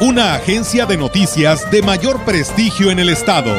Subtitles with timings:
[0.00, 3.54] una agencia de noticias de mayor prestigio en el estado.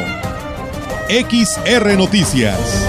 [1.10, 2.86] XR Noticias.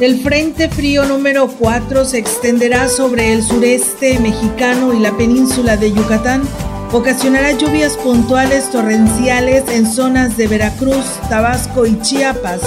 [0.00, 5.92] El Frente Frío número 4 se extenderá sobre el sureste mexicano y la península de
[5.92, 6.42] Yucatán.
[6.92, 12.60] Ocasionará lluvias puntuales torrenciales en zonas de Veracruz, Tabasco y Chiapas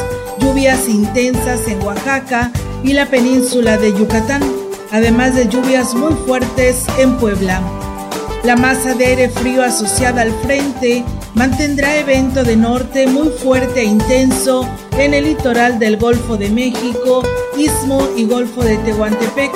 [0.43, 2.51] lluvias intensas en Oaxaca
[2.83, 4.41] y la península de Yucatán,
[4.91, 7.61] además de lluvias muy fuertes en Puebla.
[8.43, 13.85] La masa de aire frío asociada al frente mantendrá evento de norte muy fuerte e
[13.85, 17.23] intenso en el litoral del Golfo de México,
[17.57, 19.51] Istmo y Golfo de Tehuantepec,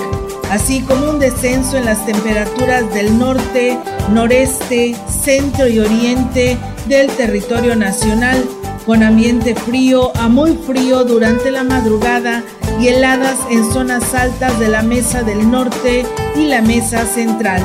[0.50, 3.78] así como un descenso en las temperaturas del norte,
[4.10, 8.44] noreste, centro y oriente del territorio nacional
[8.86, 12.44] con ambiente frío a muy frío durante la madrugada
[12.80, 17.62] y heladas en zonas altas de la mesa del norte y la mesa central.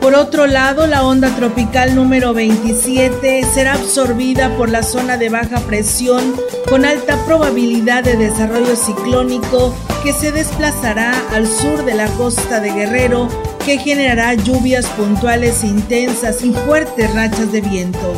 [0.00, 5.58] Por otro lado, la onda tropical número 27 será absorbida por la zona de baja
[5.60, 6.34] presión
[6.68, 12.70] con alta probabilidad de desarrollo ciclónico que se desplazará al sur de la costa de
[12.70, 13.28] Guerrero
[13.64, 18.14] que generará lluvias puntuales intensas y fuertes rachas de viento.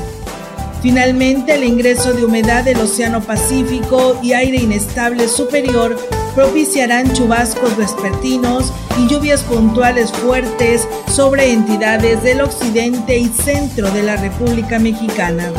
[0.82, 5.96] Finalmente, el ingreso de humedad del Océano Pacífico y aire inestable superior
[6.34, 14.16] propiciarán chubascos vespertinos y lluvias puntuales fuertes sobre entidades del occidente y centro de la
[14.16, 15.52] República Mexicana.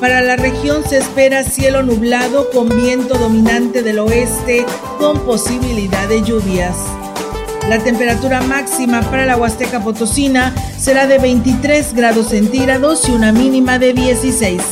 [0.00, 4.66] Para la región se espera cielo nublado con viento dominante del oeste
[4.98, 6.76] con posibilidad de lluvias.
[7.68, 13.78] La temperatura máxima para la Huasteca Potosina será de 23 grados centígrados y una mínima
[13.80, 14.62] de 16.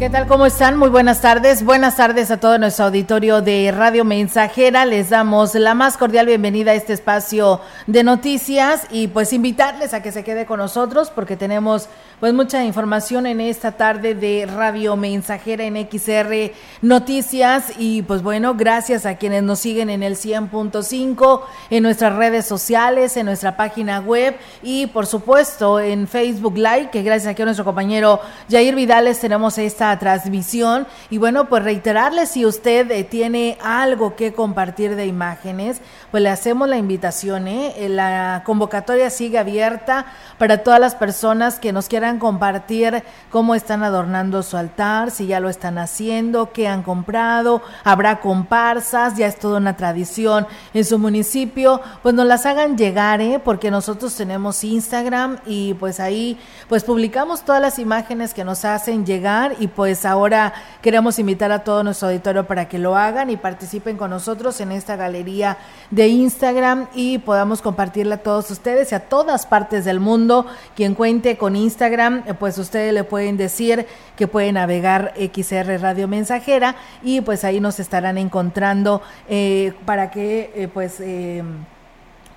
[0.00, 0.26] ¿Qué tal?
[0.26, 0.78] ¿Cómo están?
[0.78, 1.62] Muy buenas tardes.
[1.62, 4.86] Buenas tardes a todo nuestro auditorio de Radio Mensajera.
[4.86, 10.00] Les damos la más cordial bienvenida a este espacio de noticias y pues invitarles a
[10.00, 14.96] que se quede con nosotros porque tenemos pues mucha información en esta tarde de Radio
[14.96, 21.42] Mensajera en XR Noticias y pues bueno, gracias a quienes nos siguen en el 100.5,
[21.68, 27.02] en nuestras redes sociales, en nuestra página web y por supuesto en Facebook Live, que
[27.02, 32.90] gracias a nuestro compañero Jair Vidales tenemos esta transmisión y bueno, pues reiterarles si usted
[32.90, 35.80] eh, tiene algo que compartir de imágenes,
[36.10, 37.88] pues le hacemos la invitación, ¿eh?
[37.88, 40.06] la convocatoria sigue abierta
[40.38, 45.40] para todas las personas que nos quieran compartir cómo están adornando su altar, si ya
[45.40, 50.98] lo están haciendo, qué han comprado, habrá comparsas, ya es toda una tradición en su
[50.98, 53.40] municipio, pues nos las hagan llegar, ¿eh?
[53.42, 59.06] porque nosotros tenemos Instagram y pues ahí pues publicamos todas las imágenes que nos hacen
[59.06, 60.52] llegar y pues ahora
[60.82, 64.72] queremos invitar a todo nuestro auditorio para que lo hagan y participen con nosotros en
[64.72, 65.56] esta galería
[65.90, 70.46] de Instagram y podamos compartirla a todos ustedes y a todas partes del mundo.
[70.76, 73.86] Quien cuente con Instagram, eh, pues ustedes le pueden decir
[74.16, 80.52] que pueden navegar XR Radio Mensajera y pues ahí nos estarán encontrando eh, para que
[80.54, 81.00] eh, pues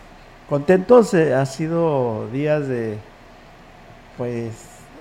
[0.49, 2.97] contentos, eh, ha sido días de,
[4.17, 4.51] pues,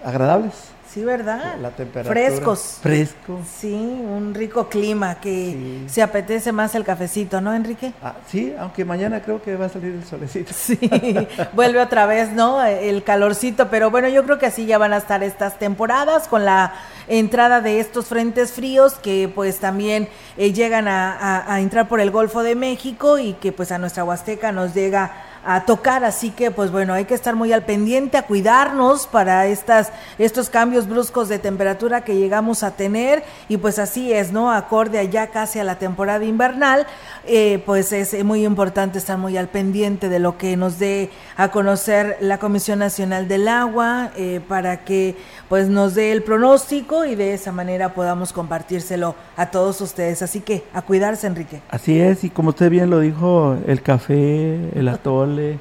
[0.04, 0.54] agradables.
[0.92, 1.56] Sí, ¿verdad?
[1.60, 2.12] La temperatura.
[2.12, 2.78] Frescos.
[2.80, 3.40] Fresco.
[3.46, 7.92] Sí, un rico clima que se apetece más el cafecito, ¿no, Enrique?
[8.02, 10.50] Ah, sí, aunque mañana creo que va a salir el solecito.
[10.54, 10.78] Sí,
[11.52, 12.64] vuelve otra vez, ¿no?
[12.64, 16.46] El calorcito, pero bueno, yo creo que así ya van a estar estas temporadas con
[16.46, 16.72] la
[17.08, 22.42] entrada de estos frentes fríos que pues también eh, llegan a, entrar por el Golfo
[22.42, 26.70] de México y que pues a nuestra Huasteca nos llega a tocar, así que pues
[26.70, 31.38] bueno, hay que estar muy al pendiente, a cuidarnos para estas, estos cambios bruscos de
[31.38, 34.52] temperatura que llegamos a tener y pues así es, ¿no?
[34.52, 36.86] Acorde allá casi a la temporada invernal,
[37.24, 41.50] eh, pues es muy importante estar muy al pendiente de lo que nos dé a
[41.50, 45.16] conocer la Comisión Nacional del Agua eh, para que
[45.48, 50.22] pues nos dé el pronóstico y de esa manera podamos compartírselo a todos ustedes.
[50.22, 51.62] Así que a cuidarse, Enrique.
[51.70, 55.58] Así es, y como usted bien lo dijo, el café, el atole,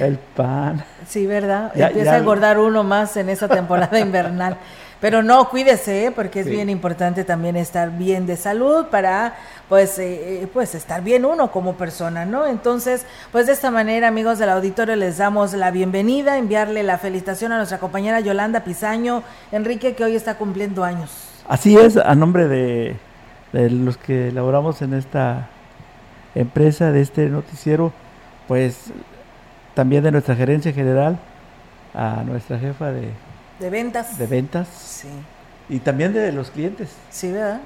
[0.00, 0.84] el pan.
[1.06, 1.72] Sí, ¿verdad?
[1.74, 4.56] Empieza a engordar uno más en esa temporada invernal.
[5.00, 6.10] Pero no, cuídese, ¿eh?
[6.10, 9.36] porque es bien importante también estar bien de salud para,
[9.68, 12.46] pues, eh, eh, pues, estar bien uno como persona, ¿no?
[12.46, 17.52] Entonces, pues de esta manera, amigos del auditorio, les damos la bienvenida, enviarle la felicitación
[17.52, 19.22] a nuestra compañera Yolanda Pizaño,
[19.52, 21.10] Enrique, que hoy está cumpliendo años.
[21.46, 22.96] Así es, a nombre de,
[23.52, 25.48] de los que elaboramos en esta
[26.34, 27.92] empresa, de este noticiero,
[28.48, 28.90] pues
[29.74, 31.20] también de nuestra gerencia general,
[31.94, 33.12] a nuestra jefa de
[33.58, 34.18] de ventas.
[34.18, 34.68] De ventas.
[34.68, 35.08] Sí.
[35.68, 36.90] Y también de los clientes.
[37.10, 37.60] Sí, ¿verdad?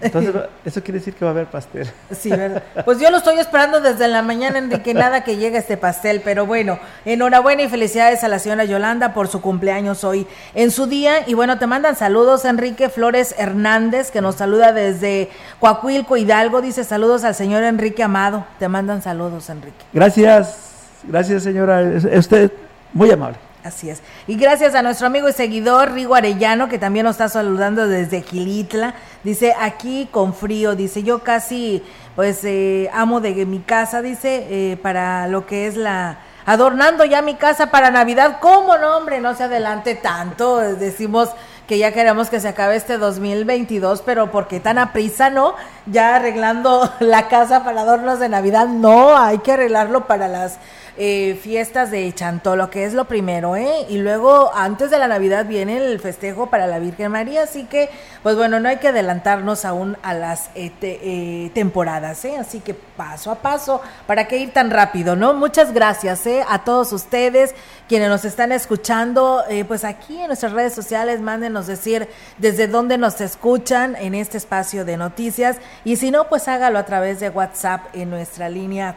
[0.00, 0.34] Entonces,
[0.64, 1.90] eso quiere decir que va a haber pastel.
[2.10, 2.62] Sí, ¿verdad?
[2.84, 6.22] Pues yo lo estoy esperando desde la mañana, Enrique, nada que llegue este pastel.
[6.24, 10.86] Pero bueno, enhorabuena y felicidades a la señora Yolanda por su cumpleaños hoy en su
[10.86, 11.28] día.
[11.28, 15.30] Y bueno, te mandan saludos, Enrique Flores Hernández, que nos saluda desde
[15.60, 16.60] Coahuilco, Hidalgo.
[16.62, 18.46] Dice saludos al señor Enrique Amado.
[18.58, 19.84] Te mandan saludos, Enrique.
[19.92, 20.56] Gracias,
[21.04, 21.82] gracias, señora.
[22.16, 22.50] Usted
[22.92, 23.49] muy amable.
[23.62, 24.00] Así es.
[24.26, 28.22] Y gracias a nuestro amigo y seguidor Rigo Arellano, que también nos está saludando desde
[28.22, 28.94] Gilitla.
[29.22, 31.82] Dice, aquí con frío, dice, yo casi,
[32.16, 36.20] pues, eh, amo de mi casa, dice, eh, para lo que es la...
[36.46, 38.38] Adornando ya mi casa para Navidad.
[38.40, 39.20] ¿Cómo no, hombre?
[39.20, 40.58] No se adelante tanto.
[40.58, 41.28] Decimos
[41.68, 45.54] que ya queremos que se acabe este 2022, pero ¿por qué tan a prisa, no?
[45.86, 48.66] Ya arreglando la casa para adornos de Navidad.
[48.66, 50.58] No, hay que arreglarlo para las
[50.96, 53.86] eh, fiestas de Chantolo, que es lo primero, ¿eh?
[53.88, 57.90] Y luego, antes de la Navidad, viene el festejo para la Virgen María, así que,
[58.22, 62.36] pues bueno, no hay que adelantarnos aún a las eh, eh, temporadas, ¿eh?
[62.38, 65.32] Así que paso a paso, ¿para qué ir tan rápido, no?
[65.34, 66.44] Muchas gracias, ¿eh?
[66.48, 67.54] A todos ustedes
[67.88, 72.08] quienes nos están escuchando, pues aquí en nuestras redes sociales, mándenos decir
[72.38, 76.84] desde dónde nos escuchan en este espacio de noticias y si no, pues hágalo a
[76.84, 78.96] través de WhatsApp en nuestra línea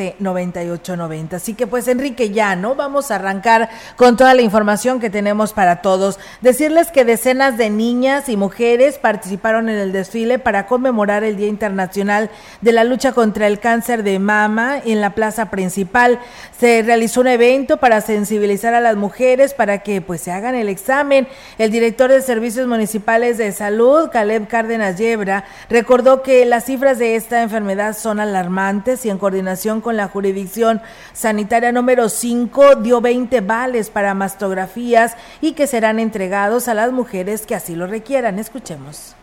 [0.00, 1.34] 481-113-9890.
[1.34, 2.74] Así que pues Enrique, ya, ¿no?
[2.74, 6.18] Vamos a arrancar con toda la información que tenemos para todos.
[6.40, 11.48] Decirles que decenas de niñas y mujeres participaron en el desfile para conmemorar el Día
[11.48, 12.30] Internacional
[12.60, 16.20] de la Lucha contra el Cáncer de Mama en la plaza principal.
[16.58, 20.68] Se realizó un evento para sensibilizar a las mujeres para que pues se hagan el
[20.68, 21.28] examen.
[21.58, 27.16] El director de Servicios Municipales de Salud, Caleb Cárdenas Yebra, recordó que las cifras de
[27.16, 30.80] esta enfermedad son alarmantes y en coordinación con la jurisdicción
[31.12, 37.46] sanitaria número 5 dio 20 vales para mastografías y que serán entregados a las mujeres
[37.46, 38.38] que así lo requieran.
[38.38, 39.14] Escuchemos.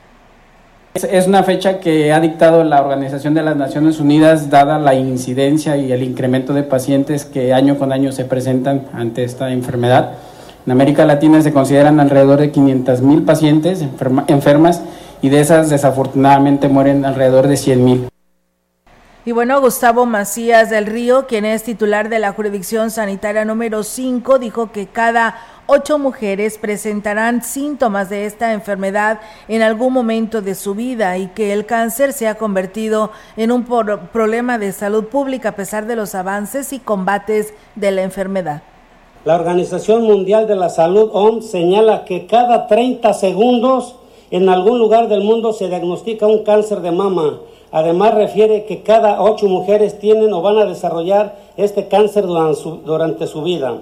[0.96, 5.78] Es una fecha que ha dictado la Organización de las Naciones Unidas, dada la incidencia
[5.78, 10.14] y el incremento de pacientes que año con año se presentan ante esta enfermedad.
[10.66, 13.86] En América Latina se consideran alrededor de 500 mil pacientes
[14.28, 14.82] enfermas
[15.22, 18.08] y de esas desafortunadamente mueren alrededor de 100 mil.
[19.28, 24.40] Y bueno, Gustavo Macías del Río, quien es titular de la jurisdicción sanitaria número 5,
[24.40, 29.20] dijo que cada ocho mujeres presentarán síntomas de esta enfermedad
[29.50, 33.66] en algún momento de su vida y que el cáncer se ha convertido en un
[33.66, 38.62] problema de salud pública a pesar de los avances y combates de la enfermedad.
[39.26, 43.98] La Organización Mundial de la Salud, OMS, señala que cada 30 segundos
[44.32, 47.40] en algún lugar del mundo se diagnostica un cáncer de mama.
[47.72, 53.42] Además refiere que cada ocho mujeres tienen o van a desarrollar este cáncer durante su,
[53.42, 53.80] vida.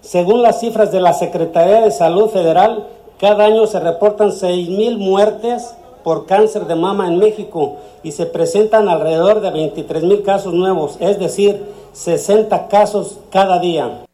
[0.00, 2.88] Según las cifras de la Secretaría de Salud Federal,
[3.18, 8.88] cada año se reportan 6.000 muertes por cáncer de mama en México y se presentan
[8.88, 14.04] alrededor de 23.000 casos nuevos, es decir, 60 casos cada día.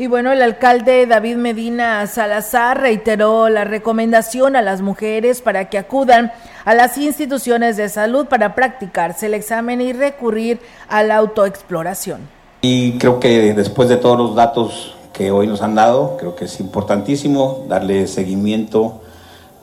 [0.00, 5.76] Y bueno, el alcalde David Medina Salazar reiteró la recomendación a las mujeres para que
[5.76, 6.30] acudan
[6.64, 12.20] a las instituciones de salud para practicarse el examen y recurrir a la autoexploración.
[12.62, 16.44] Y creo que después de todos los datos que hoy nos han dado, creo que
[16.44, 19.02] es importantísimo darle seguimiento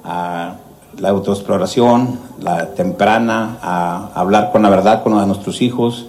[0.03, 0.55] a
[0.99, 6.07] la autoexploración, la temprana, a hablar con la verdad con nuestros hijos.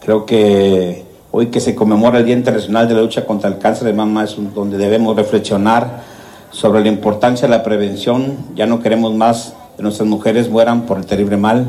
[0.00, 3.86] Creo que hoy que se conmemora el Día Internacional de la Lucha contra el Cáncer
[3.86, 6.02] de Mama es donde debemos reflexionar
[6.50, 8.36] sobre la importancia de la prevención.
[8.54, 11.66] Ya no queremos más que nuestras mujeres mueran por el terrible mal.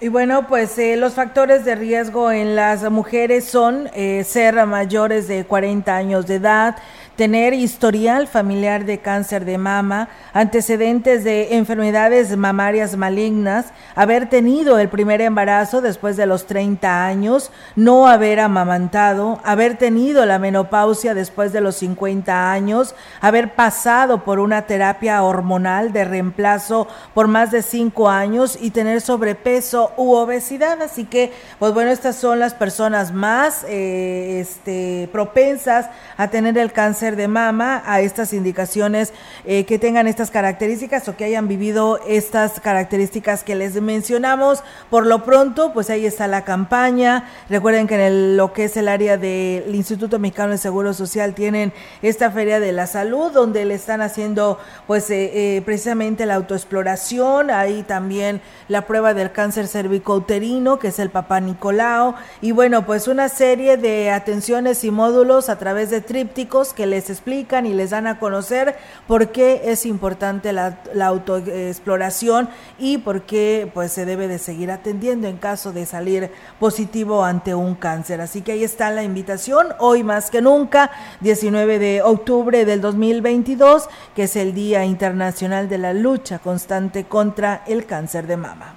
[0.00, 5.28] Y bueno, pues eh, los factores de riesgo en las mujeres son eh, ser mayores
[5.28, 6.76] de 40 años de edad,
[7.20, 14.88] tener historial familiar de cáncer de mama, antecedentes de enfermedades mamarias malignas, haber tenido el
[14.88, 21.52] primer embarazo después de los 30 años, no haber amamantado, haber tenido la menopausia después
[21.52, 27.60] de los 50 años, haber pasado por una terapia hormonal de reemplazo por más de
[27.60, 30.80] 5 años y tener sobrepeso u obesidad.
[30.80, 36.72] Así que, pues bueno, estas son las personas más eh, este, propensas a tener el
[36.72, 39.12] cáncer de mama, a estas indicaciones
[39.44, 44.62] eh, que tengan estas características o que hayan vivido estas características que les mencionamos.
[44.90, 47.24] Por lo pronto, pues ahí está la campaña.
[47.48, 51.72] Recuerden que en lo que es el área del Instituto Mexicano de Seguro Social tienen
[52.02, 57.50] esta feria de la salud donde le están haciendo pues eh, eh, precisamente la autoexploración,
[57.50, 63.08] ahí también la prueba del cáncer cervicouterino, que es el papá Nicolao, y bueno, pues
[63.08, 67.90] una serie de atenciones y módulos a través de trípticos que les explican y les
[67.90, 74.28] dan a conocer por qué es importante la, autoexploración y por qué pues se debe
[74.28, 78.20] de seguir atendiendo en caso de salir positivo ante un cáncer.
[78.20, 83.88] Así que ahí está la invitación, hoy más que nunca, 19 de octubre del 2022,
[84.14, 88.74] que es el Día Internacional de la Lucha Constante contra el Cáncer de Mama.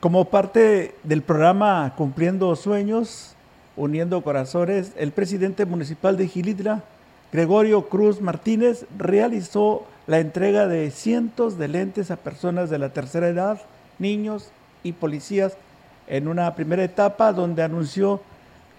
[0.00, 3.35] Como parte del programa Cumpliendo Sueños,
[3.76, 6.82] Uniendo Corazones, el presidente municipal de Gilitla,
[7.32, 13.28] Gregorio Cruz Martínez, realizó la entrega de cientos de lentes a personas de la tercera
[13.28, 13.60] edad,
[13.98, 14.50] niños
[14.82, 15.56] y policías
[16.06, 18.20] en una primera etapa donde anunció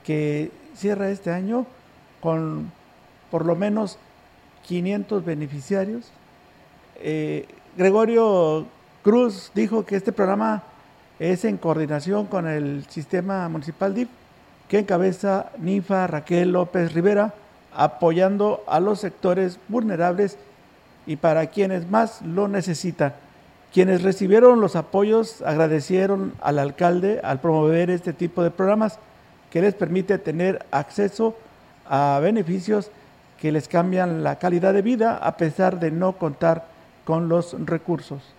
[0.03, 1.67] que cierra este año
[2.21, 2.71] con
[3.29, 3.97] por lo menos
[4.65, 6.11] 500 beneficiarios.
[6.95, 7.45] Eh,
[7.77, 8.65] Gregorio
[9.03, 10.63] Cruz dijo que este programa
[11.19, 14.09] es en coordinación con el sistema municipal DIF
[14.67, 17.33] que encabeza Ninfa Raquel López Rivera,
[17.73, 20.37] apoyando a los sectores vulnerables
[21.05, 23.13] y para quienes más lo necesitan.
[23.73, 28.97] Quienes recibieron los apoyos agradecieron al alcalde al promover este tipo de programas
[29.51, 31.35] que les permite tener acceso
[31.85, 32.91] a beneficios
[33.39, 36.65] que les cambian la calidad de vida a pesar de no contar
[37.05, 38.36] con los recursos.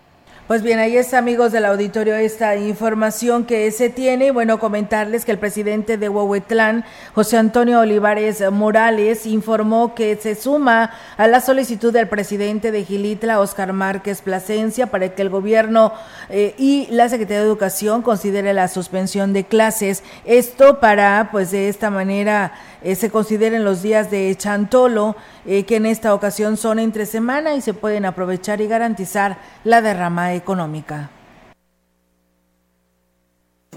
[0.49, 4.31] Pues bien, ahí está, amigos del auditorio, esta información que se tiene.
[4.31, 10.91] Bueno, comentarles que el presidente de Huehuetlán, José Antonio Olivares Morales, informó que se suma
[11.19, 15.93] a la solicitud del presidente de Gilitla, Oscar Márquez Plasencia, para que el gobierno
[16.31, 20.03] eh, y la Secretaría de Educación considere la suspensión de clases.
[20.25, 25.17] Esto para, pues, de esta manera eh, se consideren los días de Chantolo,
[25.47, 29.83] eh, que en esta ocasión son entre semana y se pueden aprovechar y garantizar la
[29.83, 31.11] derrama económica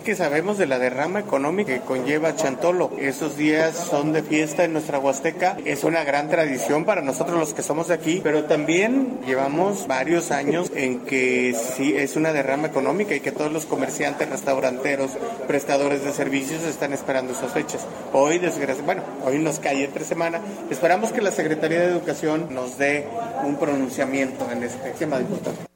[0.01, 2.91] que sabemos de la derrama económica que conlleva Chantolo.
[3.00, 5.58] Esos días son de fiesta en nuestra Huasteca.
[5.65, 10.72] Es una gran tradición para nosotros los que somos aquí, pero también llevamos varios años
[10.75, 15.12] en que sí es una derrama económica y que todos los comerciantes, restauranteros,
[15.48, 17.86] prestadores de servicios están esperando esas fechas.
[18.13, 20.41] Hoy, desgraciadamente, bueno, hoy nos cae entre semana.
[20.70, 23.08] Esperamos que la Secretaría de Educación nos dé
[23.43, 25.70] un pronunciamiento en este tema de importante.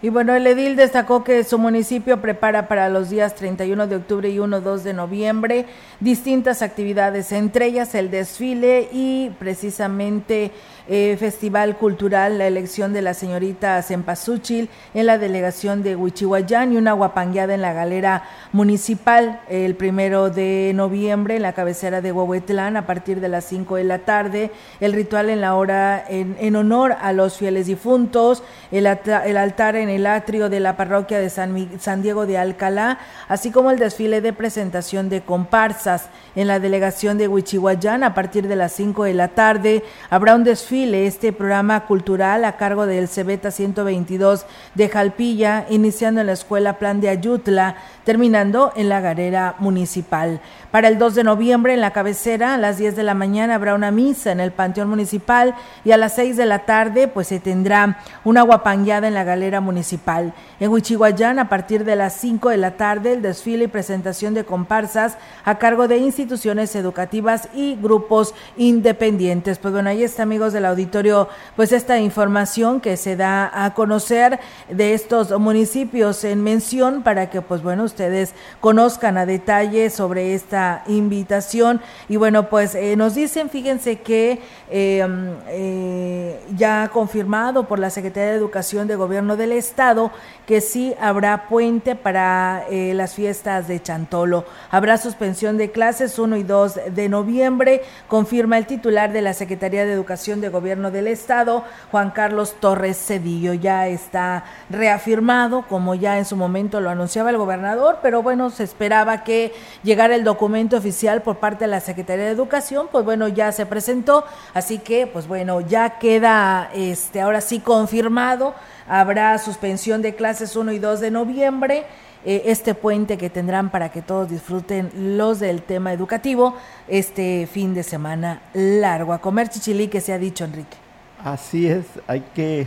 [0.00, 4.30] Y bueno, el edil destacó que su municipio prepara para los días 31 de octubre
[4.30, 5.66] y 1-2 de noviembre
[5.98, 10.52] distintas actividades, entre ellas el desfile y precisamente
[10.88, 16.76] eh, Festival Cultural, la elección de la señorita Cempasúchil en la delegación de Huichihuayán y
[16.76, 22.76] una guapangueada en la galera municipal el primero de noviembre en la cabecera de Huehuetlán
[22.76, 26.96] a partir de las 5 de la tarde, el ritual en la hora en, honor
[27.00, 31.78] a los fieles difuntos, el, el altar en el atrio de la parroquia de San,
[31.78, 37.18] San Diego de Alcalá, así como el desfile de presentación de comparsas en la delegación
[37.18, 39.82] de Huichihuayán a partir de las 5 de la tarde.
[40.08, 46.28] Habrá un desfile, este programa cultural a cargo del Cebeta 122 de Jalpilla, iniciando en
[46.28, 47.74] la escuela Plan de Ayutla,
[48.08, 50.40] terminando en la Garera Municipal.
[50.70, 53.74] Para el 2 de noviembre, en la cabecera, a las 10 de la mañana, habrá
[53.74, 57.38] una misa en el Panteón Municipal y a las 6 de la tarde, pues se
[57.38, 60.32] tendrá una guapangueada en la Galera Municipal.
[60.58, 64.44] En Huichihuayán, a partir de las 5 de la tarde, el desfile y presentación de
[64.44, 69.58] comparsas a cargo de instituciones educativas y grupos independientes.
[69.58, 73.74] Pues bueno, ahí está, amigos de la auditorio pues esta información que se da a
[73.74, 80.32] conocer de estos municipios en mención para que pues bueno ustedes conozcan a detalle sobre
[80.36, 84.40] esta invitación y bueno pues eh, nos dicen fíjense que
[84.70, 90.12] em, eh, ya confirmado por la Secretaría de Educación de Gobierno del Estado
[90.46, 94.46] que sí habrá puente para eh, las fiestas de Chantolo.
[94.70, 99.84] Habrá suspensión de clases 1 y 2 de noviembre, confirma el titular de la Secretaría
[99.84, 103.52] de Educación de Gobierno del Estado, Juan Carlos Torres Cedillo.
[103.52, 108.64] Ya está reafirmado, como ya en su momento lo anunciaba el gobernador, pero bueno, se
[108.64, 109.52] esperaba que
[109.82, 113.66] llegara el documento oficial por parte de la Secretaría de Educación, pues bueno, ya se
[113.66, 118.54] presentó, así que pues bueno, ya queda este ahora sí confirmado,
[118.88, 121.86] habrá suspensión de clases 1 y 2 de noviembre
[122.24, 126.56] eh, este puente que tendrán para que todos disfruten los del tema educativo
[126.88, 129.12] este fin de semana largo.
[129.12, 130.76] A comer chichilí que se ha dicho, Enrique.
[131.22, 132.66] Así es, hay que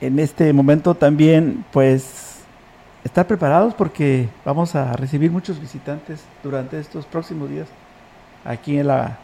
[0.00, 2.35] en este momento también pues
[3.06, 7.68] estar preparados porque vamos a recibir muchos visitantes durante estos próximos días
[8.44, 9.18] aquí en la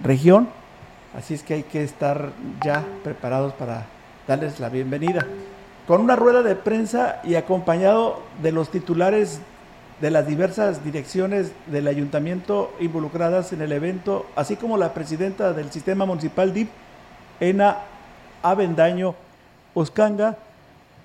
[0.00, 0.48] región.
[1.14, 2.32] Así es que hay que estar
[2.64, 3.84] ya preparados para
[4.26, 5.26] darles la bienvenida
[5.86, 9.40] con una rueda de prensa y acompañado de los titulares
[10.00, 15.70] de las diversas direcciones del ayuntamiento involucradas en el evento, así como la presidenta del
[15.70, 16.70] sistema municipal DIP,
[17.40, 17.76] Ena
[18.42, 19.14] Avendaño
[19.74, 20.38] Oscanga.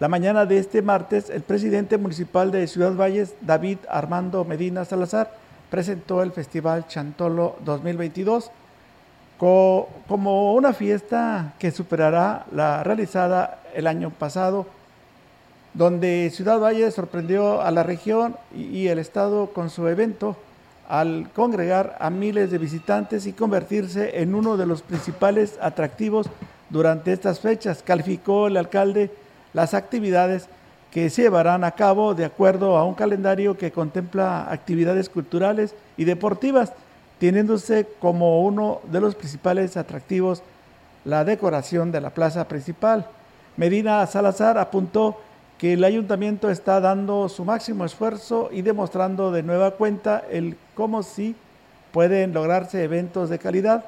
[0.02, 5.32] La mañana de este martes, el presidente municipal de Ciudad Valles, David Armando Medina Salazar,
[5.70, 8.50] presentó el Festival Chantolo 2022
[9.38, 14.66] como una fiesta que superará la realizada el año pasado,
[15.76, 20.36] donde Ciudad Valle sorprendió a la región y el Estado con su evento
[20.90, 26.26] al congregar a miles de visitantes y convertirse en uno de los principales atractivos
[26.72, 27.84] durante estas fechas.
[27.84, 29.12] Calificó el alcalde
[29.54, 30.48] las actividades
[30.92, 36.04] que se llevarán a cabo de acuerdo a un calendario que contempla actividades culturales y
[36.04, 36.74] deportivas
[37.20, 40.44] teniéndose como uno de los principales atractivos
[41.06, 43.06] la decoración de la plaza principal.
[43.58, 45.20] Medina Salazar apuntó
[45.58, 51.04] que el ayuntamiento está dando su máximo esfuerzo y demostrando de nueva cuenta el cómo
[51.04, 51.36] sí
[51.92, 53.86] pueden lograrse eventos de calidad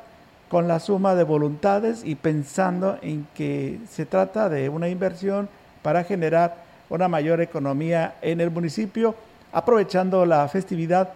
[0.54, 5.50] con la suma de voluntades y pensando en que se trata de una inversión
[5.82, 6.58] para generar
[6.92, 9.16] una mayor economía en el municipio,
[9.52, 11.10] aprovechando la festividad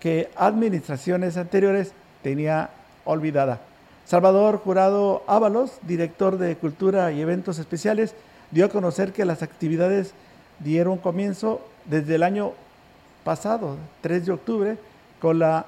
[0.00, 1.92] que administraciones anteriores
[2.24, 2.70] tenía
[3.04, 3.60] olvidada.
[4.06, 8.12] Salvador Jurado Ábalos, director de Cultura y Eventos Especiales,
[8.50, 10.14] dio a conocer que las actividades
[10.58, 12.54] dieron comienzo desde el año
[13.22, 14.78] pasado, 3 de octubre,
[15.20, 15.64] con la...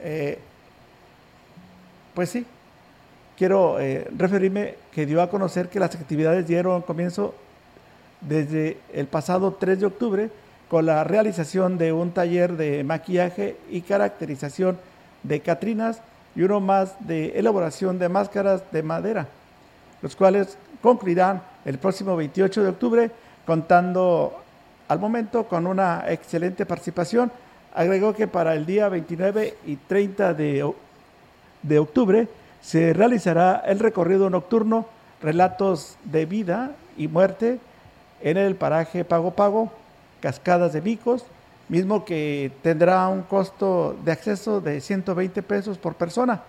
[0.00, 0.40] Eh,
[2.16, 2.46] pues sí,
[3.36, 7.34] quiero eh, referirme que dio a conocer que las actividades dieron comienzo
[8.22, 10.30] desde el pasado 3 de octubre
[10.70, 14.78] con la realización de un taller de maquillaje y caracterización
[15.24, 16.00] de Catrinas
[16.34, 19.28] y uno más de elaboración de máscaras de madera,
[20.00, 23.10] los cuales concluirán el próximo 28 de octubre,
[23.44, 24.42] contando
[24.88, 27.30] al momento con una excelente participación.
[27.74, 30.64] Agregó que para el día 29 y 30 de,
[31.68, 32.28] de octubre
[32.60, 34.86] se realizará el recorrido nocturno
[35.22, 37.58] Relatos de Vida y Muerte
[38.22, 39.72] en el paraje Pago Pago
[40.20, 41.24] Cascadas de Vicos,
[41.68, 46.42] mismo que tendrá un costo de acceso de 120 pesos por persona.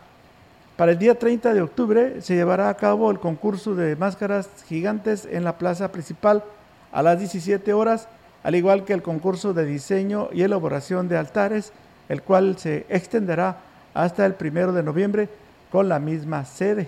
[0.76, 5.28] Para el día 30 de octubre se llevará a cabo el concurso de máscaras gigantes
[5.30, 6.44] en la plaza principal
[6.92, 8.08] a las 17 horas,
[8.44, 11.74] al igual que el concurso de diseño y elaboración de altares,
[12.10, 13.58] el cual se extenderá
[13.98, 15.28] hasta el 1 de noviembre
[15.72, 16.88] con la misma sede.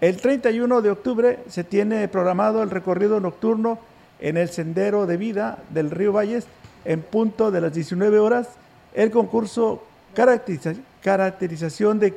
[0.00, 3.78] El 31 de octubre se tiene programado el recorrido nocturno
[4.18, 6.46] en el Sendero de Vida del Río Valles
[6.84, 8.48] en punto de las 19 horas
[8.92, 9.84] el concurso
[10.14, 12.14] caracterización de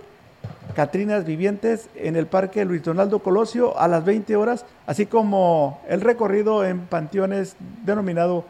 [0.76, 6.02] Catrinas vivientes en el Parque Luis Donaldo Colosio a las 20 horas, así como el
[6.02, 8.45] recorrido en panteones denominado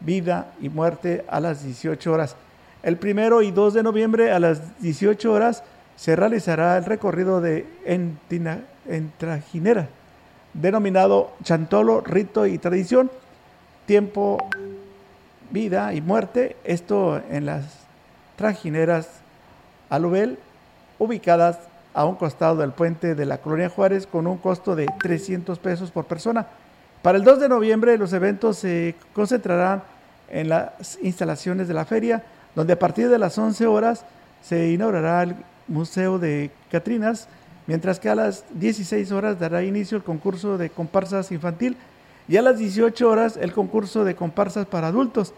[0.00, 2.36] Vida y Muerte a las 18 horas.
[2.82, 5.62] El primero y 2 de noviembre a las 18 horas
[5.96, 7.66] se realizará el recorrido de
[8.86, 9.88] Entrajinera
[10.60, 13.10] denominado Chantolo, Rito y Tradición,
[13.86, 14.38] Tiempo,
[15.50, 17.64] Vida y Muerte, esto en las
[18.36, 19.08] trajineras
[19.88, 20.38] Alubel,
[20.98, 21.58] ubicadas
[21.94, 25.90] a un costado del puente de la Colonia Juárez con un costo de 300 pesos
[25.90, 26.46] por persona.
[27.02, 29.82] Para el 2 de noviembre los eventos se concentrarán
[30.28, 32.24] en las instalaciones de la feria,
[32.56, 34.04] donde a partir de las 11 horas
[34.42, 35.36] se inaugurará el
[35.68, 37.28] Museo de Catrinas,
[37.66, 41.76] mientras que a las 16 horas dará inicio el concurso de comparsas infantil
[42.26, 45.34] y a las 18 horas el concurso de comparsas para adultos.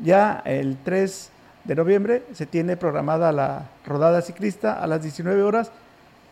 [0.00, 1.30] Ya el 3
[1.64, 5.70] de noviembre se tiene programada la rodada ciclista a las 19 horas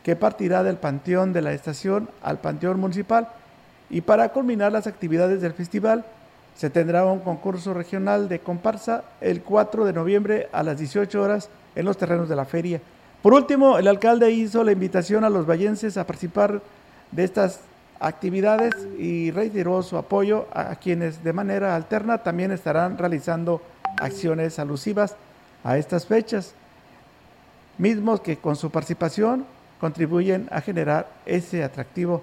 [0.02, 3.28] que partirá del Panteón de la Estación al Panteón Municipal
[3.90, 6.06] y para culminar las actividades del festival
[6.56, 11.50] se tendrá un concurso regional de comparsa el 4 de noviembre a las 18 horas
[11.74, 12.80] en los terrenos de la feria.
[13.22, 16.62] Por último, el alcalde hizo la invitación a los vallenses a participar
[17.12, 17.60] de estas
[18.00, 23.60] actividades y reiteró su apoyo a quienes de manera alterna también estarán realizando
[23.98, 25.14] acciones alusivas
[25.64, 26.54] a estas fechas,
[27.78, 29.44] mismos que con su participación
[29.80, 32.22] contribuyen a generar ese atractivo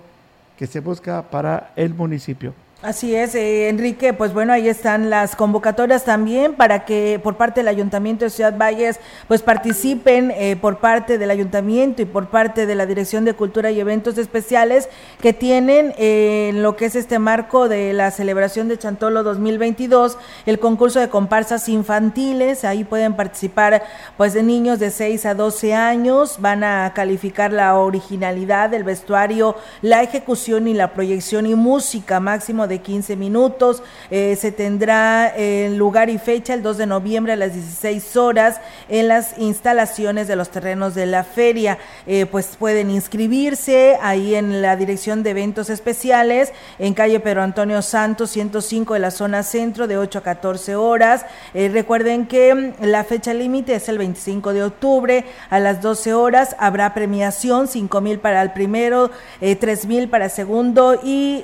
[0.58, 2.54] que se busca para el municipio.
[2.84, 7.62] Así es, eh, Enrique, pues bueno, ahí están las convocatorias también para que por parte
[7.62, 12.66] del Ayuntamiento de Ciudad Valles pues participen eh, por parte del Ayuntamiento y por parte
[12.66, 14.90] de la Dirección de Cultura y Eventos Especiales
[15.22, 20.18] que tienen eh, en lo que es este marco de la celebración de Chantolo 2022,
[20.46, 23.84] el concurso de comparsas infantiles, ahí pueden participar
[24.18, 29.56] pues de niños de 6 a 12 años, van a calificar la originalidad del vestuario,
[29.82, 33.84] la ejecución y la proyección y música máximo de de 15 minutos.
[34.10, 38.60] Eh, se tendrá el lugar y fecha el 2 de noviembre a las 16 horas
[38.90, 41.78] en las instalaciones de los terrenos de la feria.
[42.08, 47.82] Eh, pues pueden inscribirse ahí en la dirección de eventos especiales en calle Pedro Antonio
[47.82, 51.26] Santos 105 de la zona centro de 8 a 14 horas.
[51.54, 56.14] Eh, recuerden que mm, la fecha límite es el 25 de octubre a las 12
[56.14, 56.56] horas.
[56.58, 61.44] Habrá premiación, 5 mil para el primero, eh, 3 mil para el segundo y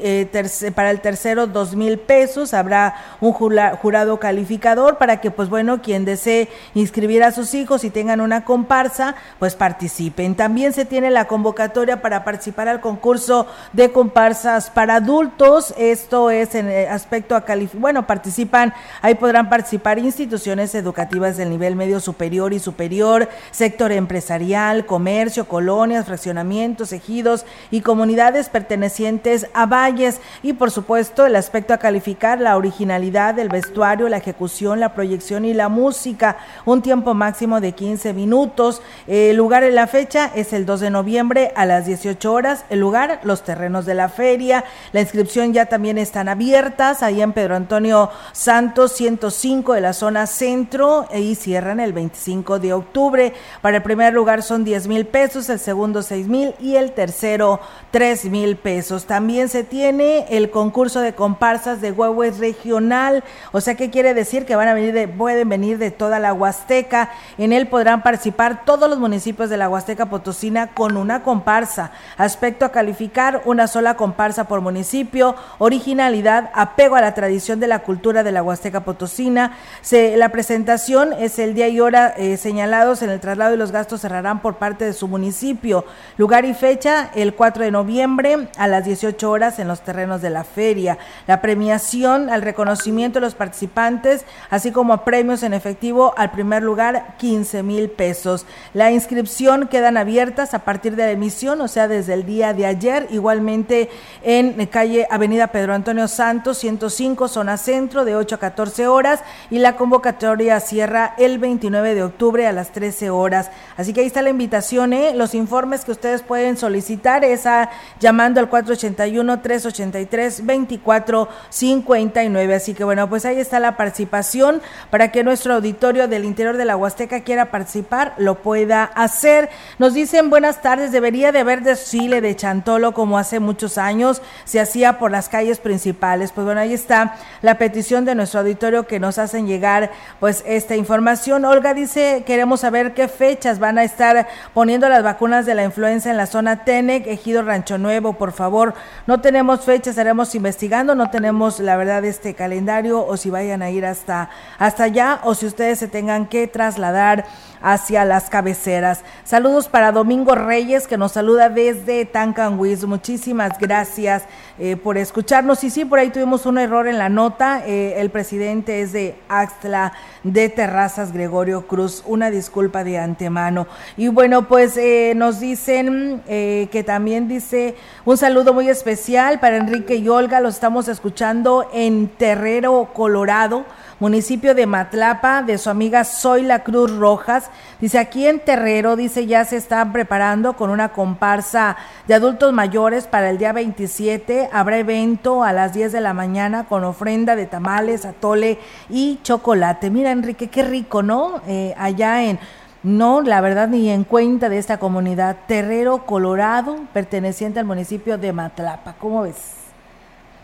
[0.73, 5.81] para el tercero tercero dos mil pesos, habrá un jurado calificador para que pues bueno,
[5.81, 10.35] quien desee inscribir a sus hijos y tengan una comparsa, pues participen.
[10.35, 16.53] También se tiene la convocatoria para participar al concurso de comparsas para adultos, esto es
[16.53, 22.53] en aspecto a calificar, bueno, participan, ahí podrán participar instituciones educativas del nivel medio superior
[22.53, 30.69] y superior, sector empresarial, comercio, colonias, fraccionamientos, ejidos y comunidades pertenecientes a valles y por
[30.69, 35.69] supuesto el aspecto a calificar, la originalidad del vestuario, la ejecución, la proyección y la
[35.69, 36.37] música.
[36.65, 38.81] Un tiempo máximo de 15 minutos.
[39.07, 42.65] El lugar y la fecha es el 2 de noviembre a las 18 horas.
[42.69, 44.65] El lugar, los terrenos de la feria.
[44.91, 50.27] La inscripción ya también están abiertas ahí en Pedro Antonio Santos 105 de la zona
[50.27, 53.33] centro y cierran el 25 de octubre.
[53.61, 57.61] Para el primer lugar son 10 mil pesos, el segundo 6 mil y el tercero
[57.91, 59.05] 3 mil pesos.
[59.05, 63.23] También se tiene el concurso de comparsas de Huehues regional.
[63.51, 64.47] O sea, ¿qué quiere decir?
[64.47, 67.11] Que van a venir de, pueden venir de toda la Huasteca.
[67.37, 71.91] En él podrán participar todos los municipios de la Huasteca Potosina con una comparsa.
[72.17, 75.35] Aspecto a calificar, una sola comparsa por municipio.
[75.59, 79.53] Originalidad, apego a la tradición de la cultura de la Huasteca Potosina.
[79.81, 83.71] Se, la presentación es el día y hora eh, señalados en el traslado y los
[83.71, 85.85] gastos cerrarán por parte de su municipio.
[86.17, 90.29] Lugar y fecha, el 4 de noviembre a las 18 horas en los terrenos de
[90.29, 90.78] la feria
[91.27, 97.15] la premiación al reconocimiento de los participantes, así como premios en efectivo al primer lugar,
[97.17, 98.45] 15 mil pesos.
[98.73, 102.65] La inscripción quedan abiertas a partir de la emisión, o sea, desde el día de
[102.65, 103.89] ayer, igualmente
[104.23, 109.59] en calle Avenida Pedro Antonio Santos, 105, zona centro, de 8 a 14 horas, y
[109.59, 113.51] la convocatoria cierra el 29 de octubre a las 13 horas.
[113.77, 115.13] Así que ahí está la invitación, ¿eh?
[115.15, 122.55] los informes que ustedes pueden solicitar es a, llamando al 481 383 20 5459.
[122.55, 126.65] Así que bueno, pues ahí está la participación para que nuestro auditorio del interior de
[126.65, 129.49] la Huasteca quiera participar, lo pueda hacer.
[129.79, 134.59] Nos dicen buenas tardes, debería de haber desfile de Chantolo como hace muchos años se
[134.59, 136.31] hacía por las calles principales.
[136.31, 140.75] Pues bueno, ahí está la petición de nuestro auditorio que nos hacen llegar pues esta
[140.75, 141.45] información.
[141.45, 146.09] Olga dice, queremos saber qué fechas van a estar poniendo las vacunas de la influenza
[146.09, 148.73] en la zona Tenec, Ejido Rancho Nuevo, por favor.
[149.07, 153.61] No tenemos fechas, haremos investigando investigando, no tenemos la verdad este calendario o si vayan
[153.61, 157.23] a ir hasta, hasta allá o si ustedes se tengan que trasladar
[157.61, 159.05] hacia las cabeceras.
[159.23, 162.83] Saludos para Domingo Reyes que nos saluda desde Tancanwis.
[162.83, 164.23] Muchísimas gracias
[164.59, 165.63] eh, por escucharnos.
[165.63, 167.63] Y sí, por ahí tuvimos un error en la nota.
[167.65, 169.93] Eh, el presidente es de Axtla
[170.23, 172.03] de Terrazas, Gregorio Cruz.
[172.05, 173.67] Una disculpa de antemano.
[173.95, 179.95] Y bueno, pues eh, nos dicen que también dice un saludo muy especial para Enrique
[179.95, 183.65] y Olga los estamos escuchando en Terrero, Colorado
[183.99, 187.49] municipio de Matlapa, de su amiga Zoila Cruz Rojas.
[187.79, 191.75] Dice, aquí en Terrero, dice, ya se están preparando con una comparsa
[192.07, 194.49] de adultos mayores para el día 27.
[194.51, 198.59] Habrá evento a las 10 de la mañana con ofrenda de tamales, atole
[198.89, 199.89] y chocolate.
[199.89, 201.41] Mira, Enrique, qué rico, ¿no?
[201.47, 202.39] Eh, allá en...
[202.81, 205.35] No, la verdad, ni en cuenta de esta comunidad.
[205.47, 208.95] Terrero, Colorado, perteneciente al municipio de Matlapa.
[208.97, 209.55] ¿Cómo ves?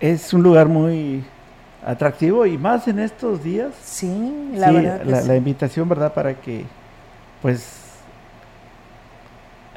[0.02, 1.24] Es un lugar muy
[1.86, 3.72] atractivo y más en estos días.
[3.84, 5.02] Sí, la verdad.
[5.04, 6.14] la, invitación, ¿verdad?
[6.14, 6.66] Para que,
[7.42, 7.86] pues,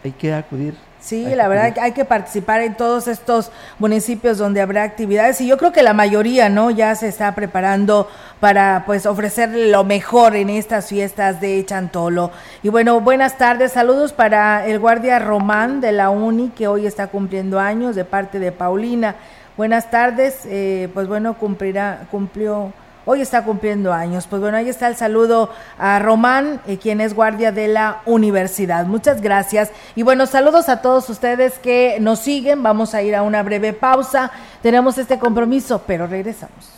[0.02, 0.74] hay que acudir.
[1.00, 5.56] Sí, la verdad hay que participar en todos estos municipios donde habrá actividades y yo
[5.56, 6.70] creo que la mayoría, ¿no?
[6.70, 8.08] Ya se está preparando
[8.40, 12.32] para pues ofrecer lo mejor en estas fiestas de Chantolo.
[12.64, 17.06] Y bueno, buenas tardes, saludos para el guardia Román de la UNI que hoy está
[17.06, 19.14] cumpliendo años de parte de Paulina.
[19.58, 22.72] Buenas tardes, eh, pues bueno, cumplirá, cumplió,
[23.04, 24.28] hoy está cumpliendo años.
[24.28, 28.86] Pues bueno, ahí está el saludo a Román, eh, quien es guardia de la universidad.
[28.86, 29.72] Muchas gracias.
[29.96, 32.62] Y bueno, saludos a todos ustedes que nos siguen.
[32.62, 34.30] Vamos a ir a una breve pausa.
[34.62, 36.77] Tenemos este compromiso, pero regresamos.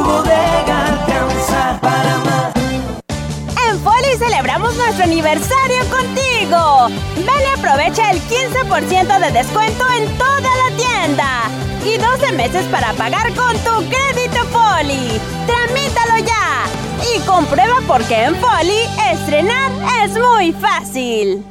[3.71, 6.87] en Foli celebramos nuestro aniversario contigo.
[7.15, 11.49] Ven y aprovecha el 15% de descuento en toda la tienda.
[11.85, 15.19] Y 12 meses para pagar con tu crédito Foli.
[15.47, 16.65] Tramítalo ya.
[17.15, 18.79] Y comprueba por qué en Foli
[19.11, 19.71] estrenar
[20.03, 21.50] es muy fácil.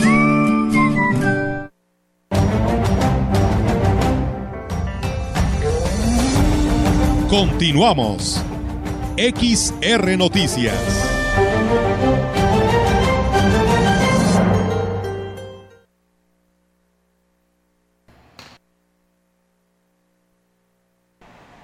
[7.31, 8.43] Continuamos.
[9.15, 10.75] XR Noticias.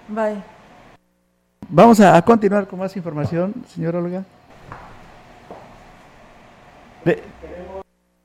[0.08, 0.42] Bye.
[1.68, 4.24] Vamos a, continuar con más información, señora Olga.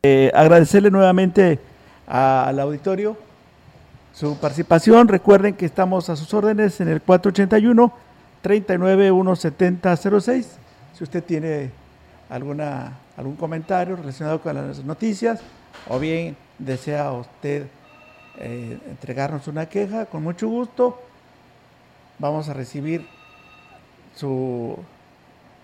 [0.04, 1.58] Eh, agradecerle nuevamente
[2.06, 3.16] al auditorio
[4.12, 5.08] su participación.
[5.08, 7.92] Recuerden que estamos a sus órdenes en el 481
[8.42, 10.46] 3917006.
[10.94, 11.70] Si usted tiene
[12.28, 15.40] alguna algún comentario relacionado con las noticias
[15.88, 17.66] o bien desea usted
[18.38, 20.98] eh, entregarnos una queja, con mucho gusto
[22.18, 23.06] vamos a recibir
[24.16, 24.78] su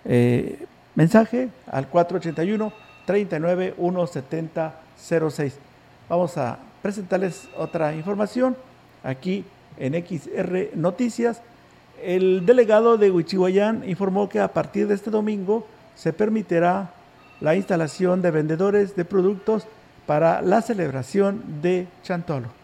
[0.04, 2.70] eh, mensaje al 481
[3.06, 5.52] 3917006.
[6.08, 8.56] Vamos a presentarles otra información
[9.02, 9.44] aquí
[9.78, 11.42] en XR Noticias.
[12.02, 16.92] El delegado de Huichihuayán informó que a partir de este domingo se permitirá
[17.40, 19.66] la instalación de vendedores de productos
[20.06, 22.57] para la celebración de Chantolo.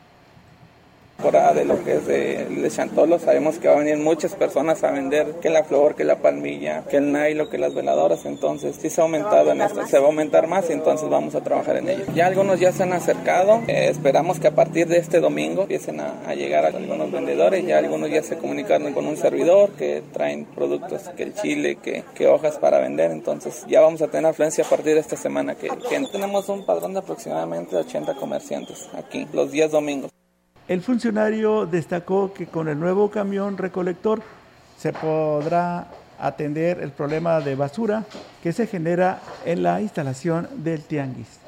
[1.54, 4.90] De lo que es de, de Chantolo, sabemos que va a venir muchas personas a
[4.90, 8.90] vender que la flor, que la palmilla, que el nailo, que las veladoras, entonces sí
[8.90, 11.76] se ha aumentado en esto, se va a aumentar más y entonces vamos a trabajar
[11.76, 12.04] en ello.
[12.14, 16.00] Ya algunos ya se han acercado, eh, esperamos que a partir de este domingo empiecen
[16.00, 21.08] a, llegar algunos vendedores, ya algunos ya se comunicaron con un servidor que traen productos,
[21.16, 24.94] que el chile, que, hojas para vender, entonces ya vamos a tener afluencia a partir
[24.94, 29.70] de esta semana que, que tenemos un padrón de aproximadamente 80 comerciantes aquí los días
[29.70, 30.10] domingos.
[30.66, 34.22] El funcionario destacó que con el nuevo camión recolector
[34.78, 38.04] se podrá atender el problema de basura
[38.42, 41.43] que se genera en la instalación del tianguis.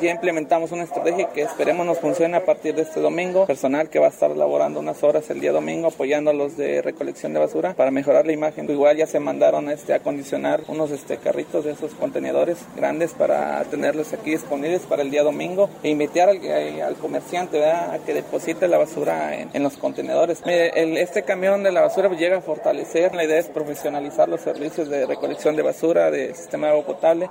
[0.00, 3.46] Ya implementamos una estrategia que esperemos nos funcione a partir de este domingo.
[3.46, 6.82] Personal que va a estar laborando unas horas el día domingo apoyando a los de
[6.82, 8.70] recolección de basura para mejorar la imagen.
[8.70, 13.64] Igual ya se mandaron este, a acondicionar unos este, carritos de esos contenedores grandes para
[13.64, 18.68] tenerlos aquí disponibles para el día domingo e invitar al, eh, comerciante a que deposite
[18.68, 20.42] la basura en, los contenedores.
[20.44, 23.14] este camión de la basura llega a fortalecer.
[23.14, 27.30] La idea es profesionalizar los servicios de recolección de basura, de sistema de agua potable.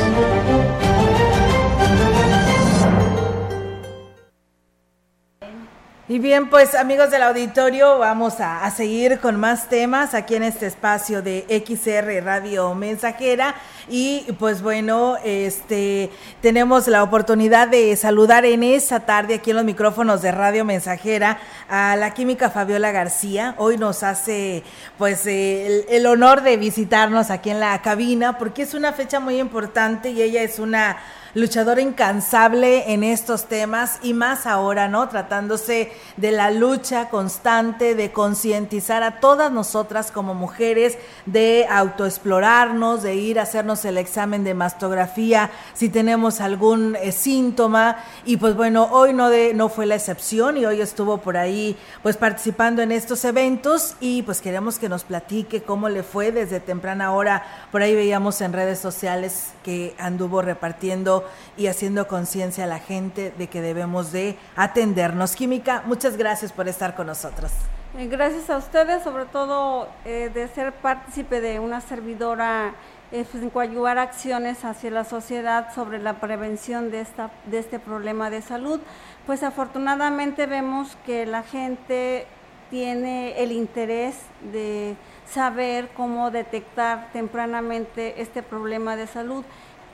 [6.11, 10.67] Y bien, pues amigos del auditorio, vamos a, seguir con más temas aquí en este
[10.67, 13.55] espacio de XR Radio Mensajera.
[13.87, 19.63] Y pues bueno, este tenemos la oportunidad de saludar en esta tarde aquí en los
[19.63, 23.55] micrófonos de Radio Mensajera a la química Fabiola García.
[23.57, 24.63] Hoy nos hace
[24.97, 29.39] pues el, el honor de visitarnos aquí en la cabina porque es una fecha muy
[29.39, 30.97] importante y ella es una
[31.33, 35.07] luchadora incansable en estos temas y más ahora, ¿no?
[35.09, 43.15] Tratándose de la lucha constante de concientizar a todas nosotras como mujeres, de autoexplorarnos, de
[43.15, 48.89] ir a hacernos el examen de mastografía si tenemos algún eh, síntoma y pues bueno,
[48.91, 52.91] hoy no de, no fue la excepción y hoy estuvo por ahí pues participando en
[52.91, 57.43] estos eventos y pues queremos que nos platique cómo le fue desde temprana hora.
[57.71, 61.20] Por ahí veíamos en redes sociales que anduvo repartiendo
[61.57, 65.35] y haciendo conciencia a la gente de que debemos de atendernos.
[65.35, 67.51] Química, muchas gracias por estar con nosotros.
[67.97, 72.73] Eh, gracias a ustedes, sobre todo eh, de ser partícipe de una servidora
[73.11, 77.79] eh, pues, en coadyuvar acciones hacia la sociedad sobre la prevención de, esta, de este
[77.79, 78.79] problema de salud.
[79.25, 82.25] Pues afortunadamente vemos que la gente
[82.69, 84.15] tiene el interés
[84.53, 84.95] de
[85.29, 89.43] saber cómo detectar tempranamente este problema de salud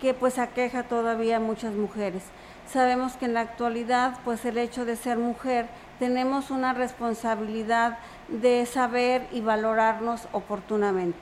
[0.01, 2.23] que pues aqueja todavía a muchas mujeres.
[2.71, 5.67] Sabemos que en la actualidad pues el hecho de ser mujer
[5.99, 11.17] tenemos una responsabilidad de saber y valorarnos oportunamente.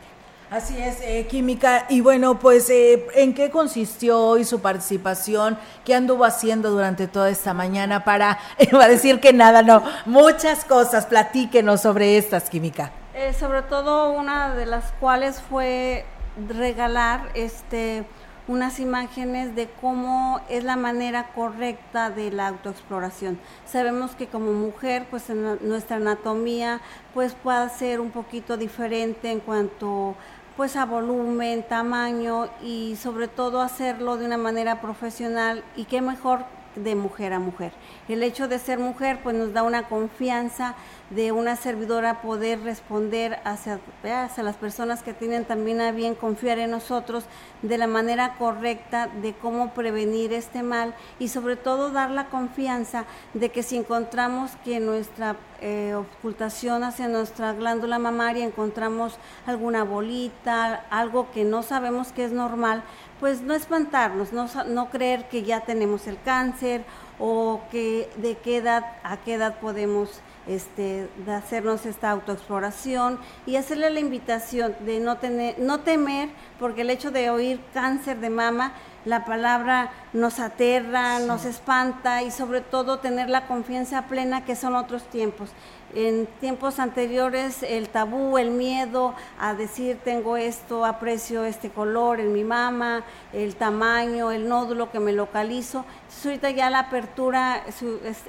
[0.52, 1.86] Así es, eh, Química.
[1.90, 5.58] Y bueno, pues, eh, ¿en qué consistió hoy su participación?
[5.84, 10.64] ¿Qué anduvo haciendo durante toda esta mañana para, iba a decir que nada, no, muchas
[10.64, 11.08] cosas?
[11.08, 12.92] Platíquenos sobre estas, Química.
[13.16, 16.06] Eh, sobre todo una de las cuales fue
[16.48, 18.06] regalar este
[18.48, 23.40] unas imágenes de cómo es la manera correcta de la autoexploración.
[23.66, 26.82] Sabemos que como mujer, pues nuestra anatomía,
[27.14, 30.16] pues puede ser un poquito diferente en cuanto
[30.56, 36.46] pues a volumen, tamaño y sobre todo hacerlo de una manera profesional y qué mejor
[36.76, 37.72] de mujer a mujer.
[38.08, 40.76] El hecho de ser mujer pues nos da una confianza
[41.10, 46.58] de una servidora poder responder hacia, hacia las personas que tienen también a bien confiar
[46.58, 47.26] en nosotros
[47.62, 53.06] de la manera correcta de cómo prevenir este mal y sobre todo dar la confianza
[53.34, 60.86] de que si encontramos que nuestra eh, ocultación hacia nuestra glándula mamaria encontramos alguna bolita,
[60.90, 62.84] algo que no sabemos que es normal,
[63.20, 66.84] pues no espantarnos, no, no creer que ya tenemos el cáncer
[67.20, 73.56] o que de qué edad a qué edad podemos este, de hacernos esta autoexploración y
[73.56, 76.30] hacerle la invitación de no, tener, no temer,
[76.60, 78.74] porque el hecho de oír cáncer de mama,
[79.06, 84.76] la palabra nos aterra, nos espanta y sobre todo tener la confianza plena que son
[84.76, 85.52] otros tiempos.
[85.94, 92.34] En tiempos anteriores el tabú, el miedo a decir tengo esto, aprecio este color en
[92.34, 95.86] mi mama, el tamaño, el nódulo que me localizo.
[96.26, 97.64] ahorita ya la apertura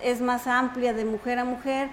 [0.02, 1.88] es, más amplia de mujer a mujer,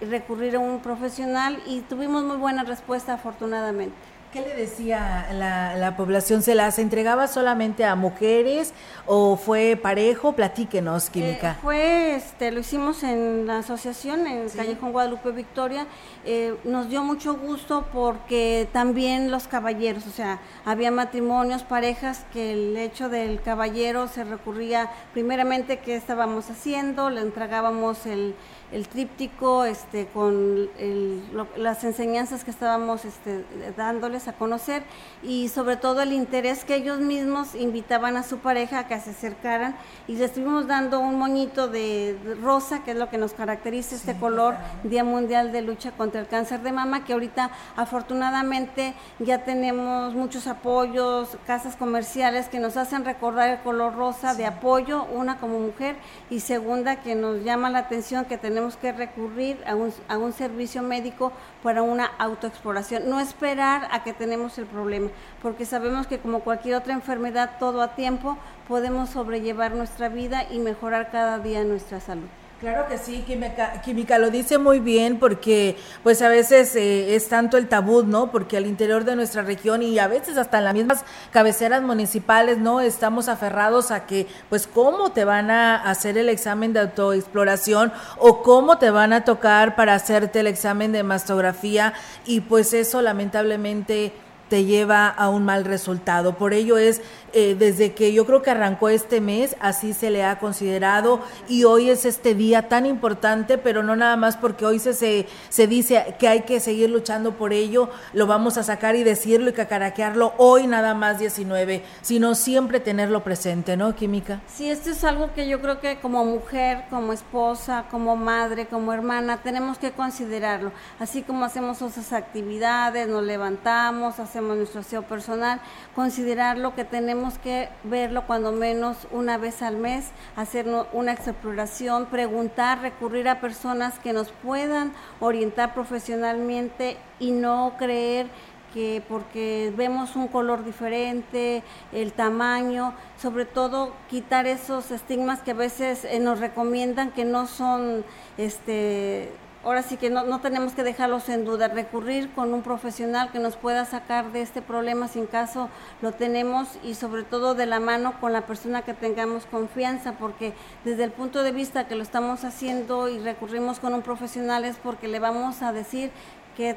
[0.00, 3.94] recurrir a un profesional y tuvimos muy buena respuesta afortunadamente.
[4.32, 6.42] ¿Qué le decía la, la, población?
[6.42, 8.74] ¿Se las entregaba solamente a mujeres
[9.06, 10.32] o fue parejo?
[10.32, 11.52] Platíquenos, Química.
[11.52, 14.58] Eh, fue, este, lo hicimos en la asociación, en ¿Sí?
[14.58, 15.86] Callejón Guadalupe Victoria.
[16.26, 22.52] Eh, nos dio mucho gusto porque también los caballeros, o sea, había matrimonios, parejas que
[22.52, 28.34] el hecho del caballero se recurría primeramente qué estábamos haciendo, le entregábamos el
[28.72, 33.44] el tríptico este, con el, lo, las enseñanzas que estábamos este,
[33.76, 34.82] dándoles a conocer
[35.22, 39.10] y sobre todo el interés que ellos mismos invitaban a su pareja a que se
[39.10, 39.76] acercaran
[40.08, 44.14] y les estuvimos dando un moñito de, rosa, que es lo que nos caracteriza este
[44.14, 44.68] sí, color, claro.
[44.84, 50.46] Día Mundial de Lucha contra el Cáncer de Mama, que ahorita afortunadamente ya tenemos muchos
[50.46, 54.38] apoyos, casas comerciales que nos hacen recordar el color rosa sí.
[54.38, 55.96] de apoyo, una como mujer
[56.30, 60.16] y segunda que nos llama la atención que tenemos tenemos que recurrir a un, a
[60.16, 61.30] un servicio médico
[61.62, 65.10] para una autoexploración, no esperar a que tenemos el problema,
[65.42, 70.58] porque sabemos que como cualquier otra enfermedad, todo a tiempo, podemos sobrellevar nuestra vida y
[70.58, 72.28] mejorar cada día nuestra salud.
[72.60, 77.28] Claro que sí, Química, Química lo dice muy bien porque pues a veces eh, es
[77.28, 78.32] tanto el tabú, ¿no?
[78.32, 82.56] Porque al interior de nuestra región y a veces hasta en las mismas cabeceras municipales,
[82.56, 82.80] ¿no?
[82.80, 88.42] Estamos aferrados a que pues cómo te van a hacer el examen de autoexploración o
[88.42, 91.92] cómo te van a tocar para hacerte el examen de mastografía
[92.24, 94.14] y pues eso lamentablemente
[94.48, 96.36] te lleva a un mal resultado.
[96.36, 97.00] Por ello es
[97.32, 101.64] eh, desde que yo creo que arrancó este mes, así se le ha considerado y
[101.64, 106.14] hoy es este día tan importante, pero no nada más porque hoy se, se, dice
[106.18, 110.32] que hay que seguir luchando por ello, lo vamos a sacar y decirlo y cacaraquearlo
[110.38, 114.40] hoy nada más 19, sino siempre tenerlo presente, ¿no, Química?
[114.46, 118.92] Sí, esto es algo que yo creo que como mujer, como esposa, como madre, como
[118.92, 125.60] hermana, tenemos que considerarlo, así como hacemos esas actividades, nos levantamos, hacemos nuestro aseo personal,
[125.94, 132.80] considerarlo que tenemos que verlo cuando menos una vez al mes, hacer una exploración, preguntar,
[132.80, 138.26] recurrir a personas que nos puedan orientar profesionalmente y no creer
[138.74, 141.62] que porque vemos un color diferente,
[141.92, 147.46] el tamaño, sobre todo quitar esos estigmas que a veces eh, nos recomiendan que no
[147.46, 148.04] son
[148.36, 149.32] este
[149.66, 153.40] ahora sí que no, no, tenemos que dejarlos en duda, recurrir con un profesional que
[153.40, 155.68] nos pueda sacar de este problema sin caso
[156.02, 160.54] lo tenemos y sobre todo de la mano con la persona que tengamos confianza, porque
[160.84, 164.76] desde el punto de vista que lo estamos haciendo y recurrimos con un profesional es
[164.76, 166.12] porque le vamos a decir
[166.56, 166.76] qué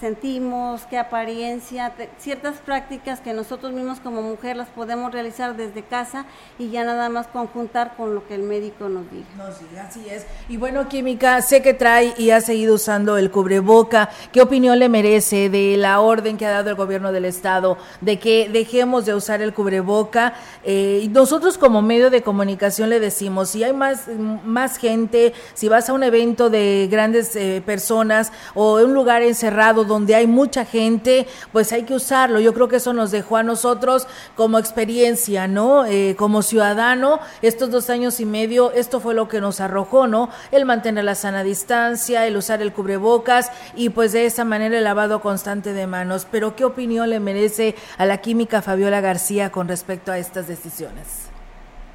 [0.00, 6.26] sentimos, qué apariencia, ciertas prácticas que nosotros mismos como mujer las podemos realizar desde casa
[6.58, 9.26] y ya nada más conjuntar con lo que el médico nos diga.
[9.86, 10.26] Así es.
[10.48, 14.10] Y bueno, Química, sé que trae y ha seguido usando el cubreboca.
[14.32, 18.18] ¿Qué opinión le merece de la orden que ha dado el gobierno del estado de
[18.18, 20.34] que dejemos de usar el cubreboca?
[20.64, 24.08] Eh, nosotros como medio de comunicación le decimos, si hay más,
[24.44, 29.84] más gente, si vas a un evento de grandes eh, personas o un lugar encerrado
[29.84, 32.40] donde hay mucha gente, pues hay que usarlo.
[32.40, 34.06] Yo creo que eso nos dejó a nosotros
[34.36, 35.86] como experiencia, ¿no?
[35.86, 40.30] Eh, como ciudadano, estos dos años y medio, esto fue lo que nos arrojó, ¿no?
[40.50, 44.84] El mantener la sana distancia, el usar el cubrebocas y pues de esa manera el
[44.84, 46.26] lavado constante de manos.
[46.30, 51.30] Pero ¿qué opinión le merece a la química Fabiola García con respecto a estas decisiones?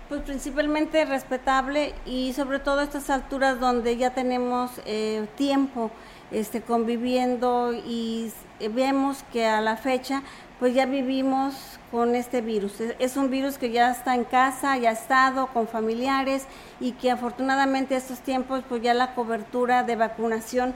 [0.09, 5.89] Pues principalmente respetable y sobre todo a estas alturas donde ya tenemos eh, tiempo
[6.32, 8.32] este, conviviendo y
[8.71, 10.23] vemos que a la fecha
[10.59, 11.53] pues ya vivimos
[11.91, 12.80] con este virus.
[12.99, 16.45] Es un virus que ya está en casa, ya ha estado con familiares
[16.80, 20.73] y que afortunadamente estos tiempos pues ya la cobertura de vacunación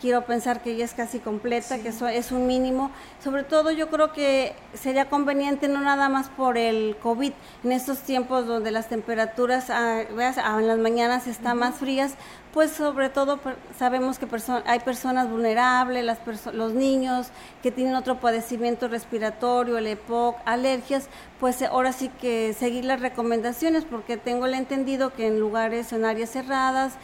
[0.00, 1.82] quiero pensar que ya es casi completa, sí.
[1.82, 2.90] que eso es un mínimo.
[3.22, 7.32] Sobre todo yo creo que sería conveniente no nada más por el COVID,
[7.64, 11.64] en estos tiempos donde las temperaturas ah, veas, ah, en las mañanas están uh -huh.
[11.64, 12.14] más frías,
[12.52, 13.38] pues sobre todo
[13.78, 17.28] sabemos que perso hay personas vulnerables, las perso los niños
[17.62, 23.84] que tienen otro padecimiento respiratorio, el EPOC, alergias, pues ahora sí que seguir las recomendaciones
[23.84, 26.94] porque tengo el entendido que en lugares, en áreas cerradas,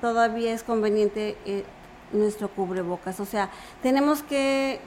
[0.00, 1.64] todavía es conveniente eh,
[2.12, 3.20] nuestro cubrebocas.
[3.20, 3.50] O sea,
[3.82, 4.80] tenemos que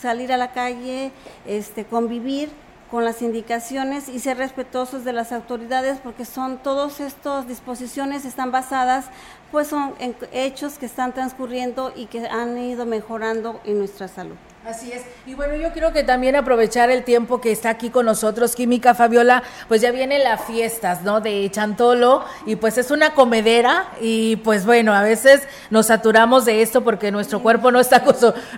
[0.00, 1.12] salir a la calle,
[1.46, 2.50] este, convivir
[2.90, 8.50] con las indicaciones y ser respetuosos de las autoridades porque son todas estas disposiciones están
[8.50, 9.06] basadas
[9.52, 14.36] pues son en hechos que están transcurriendo y que han ido mejorando en nuestra salud.
[14.70, 15.02] Así es.
[15.26, 18.94] Y bueno, yo creo que también aprovechar el tiempo que está aquí con nosotros, Química
[18.94, 21.20] Fabiola, pues ya vienen las fiestas, ¿no?
[21.20, 26.62] De Chantolo, y pues es una comedera, y pues bueno, a veces nos saturamos de
[26.62, 28.04] esto porque nuestro cuerpo no está,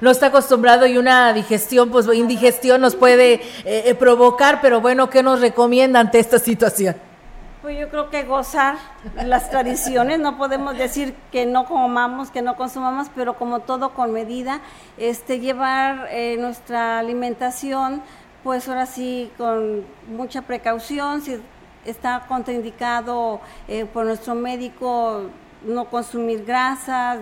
[0.02, 5.08] no está acostumbrado y una digestión, pues indigestión nos puede eh, eh, provocar, pero bueno,
[5.08, 6.94] ¿qué nos recomienda ante esta situación?
[7.62, 8.74] Pues yo creo que gozar
[9.14, 14.12] las tradiciones, no podemos decir que no comamos, que no consumamos, pero como todo con
[14.12, 14.60] medida,
[14.98, 18.02] este llevar eh, nuestra alimentación,
[18.42, 21.40] pues ahora sí con mucha precaución, si
[21.84, 25.30] está contraindicado eh, por nuestro médico
[25.64, 27.20] no consumir grasas,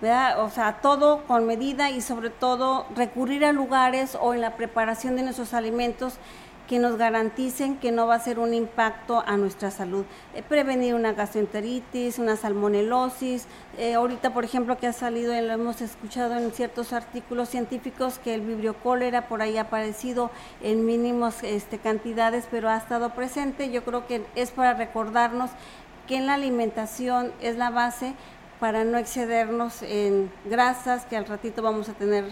[0.00, 0.42] ¿verdad?
[0.42, 5.16] o sea, todo con medida y sobre todo recurrir a lugares o en la preparación
[5.16, 6.14] de nuestros alimentos
[6.66, 10.04] que nos garanticen que no va a ser un impacto a nuestra salud.
[10.34, 13.46] Eh, prevenir una gastroenteritis, una salmonelosis.
[13.78, 18.34] Eh, ahorita, por ejemplo, que ha salido, lo hemos escuchado en ciertos artículos científicos que
[18.34, 20.30] el vibrio cólera por ahí ha aparecido
[20.62, 23.70] en mínimos este, cantidades, pero ha estado presente.
[23.70, 25.50] Yo creo que es para recordarnos
[26.08, 28.14] que en la alimentación es la base
[28.60, 32.24] para no excedernos en grasas, que al ratito vamos a tener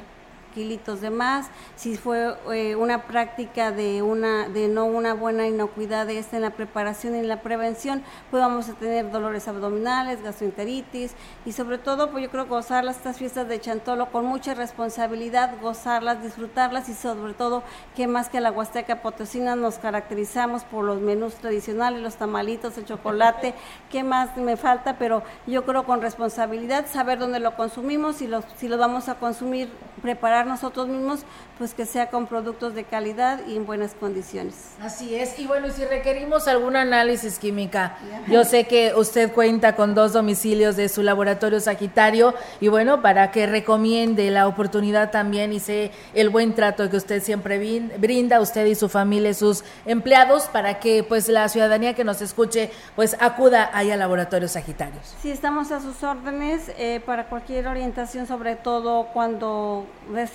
[0.54, 6.06] kilitos de más, si fue eh, una práctica de una de no una buena inocuidad
[6.06, 10.22] de esta en la preparación y en la prevención, pues vamos a tener dolores abdominales,
[10.22, 15.54] gastroenteritis y sobre todo pues yo creo gozar estas fiestas de Chantolo con mucha responsabilidad,
[15.60, 17.62] gozarlas, disfrutarlas y sobre todo
[17.96, 22.84] que más que la Huasteca Potosina nos caracterizamos por los menús tradicionales, los tamalitos, el
[22.84, 23.54] chocolate,
[23.90, 28.68] qué más me falta, pero yo creo con responsabilidad saber dónde lo consumimos y si
[28.68, 29.70] lo vamos a consumir,
[30.02, 31.24] preparar nosotros mismos,
[31.58, 34.54] pues que sea con productos de calidad y en buenas condiciones.
[34.80, 35.38] Así es.
[35.38, 37.96] Y bueno, si requerimos algún análisis química,
[38.28, 43.30] yo sé que usted cuenta con dos domicilios de su laboratorio Sagitario y bueno, para
[43.30, 47.58] que recomiende la oportunidad también y sé el buen trato que usted siempre
[47.98, 52.70] brinda, usted y su familia, sus empleados, para que pues la ciudadanía que nos escuche
[52.96, 55.14] pues acuda ahí al laboratorio Sagitarios.
[55.22, 59.86] Sí, estamos a sus órdenes eh, para cualquier orientación, sobre todo cuando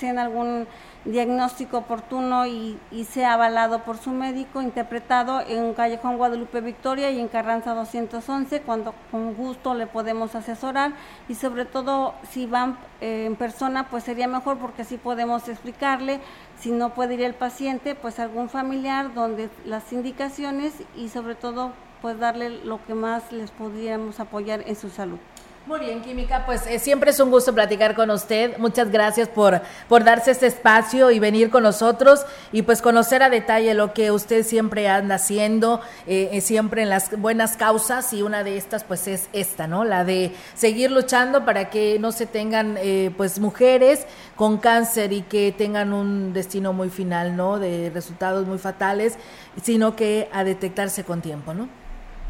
[0.07, 0.67] en algún
[1.05, 2.77] diagnóstico oportuno y,
[3.09, 8.93] sea avalado por su médico, interpretado en Callejón Guadalupe Victoria y en Carranza 211, cuando
[9.09, 10.93] con gusto le podemos asesorar
[11.27, 16.19] y sobre todo si van eh, en persona, pues sería mejor porque así podemos explicarle,
[16.59, 21.71] si no puede ir el paciente, pues algún familiar donde las indicaciones y sobre todo
[22.01, 25.19] pues darle lo que más les podríamos apoyar en su salud.
[25.65, 28.57] Muy bien, Química, pues eh, siempre es un gusto platicar con usted.
[28.57, 33.29] Muchas gracias por, por darse este espacio y venir con nosotros y pues conocer a
[33.29, 38.23] detalle lo que usted siempre anda haciendo, eh, eh, siempre en las buenas causas y
[38.23, 39.83] una de estas pues es esta, ¿no?
[39.83, 42.77] La de seguir luchando para que no se tengan
[43.15, 47.59] pues mujeres con cáncer y que tengan un destino muy final, ¿no?
[47.59, 49.17] De resultados muy fatales,
[49.61, 51.78] sino que a detectarse con tiempo, ¿no?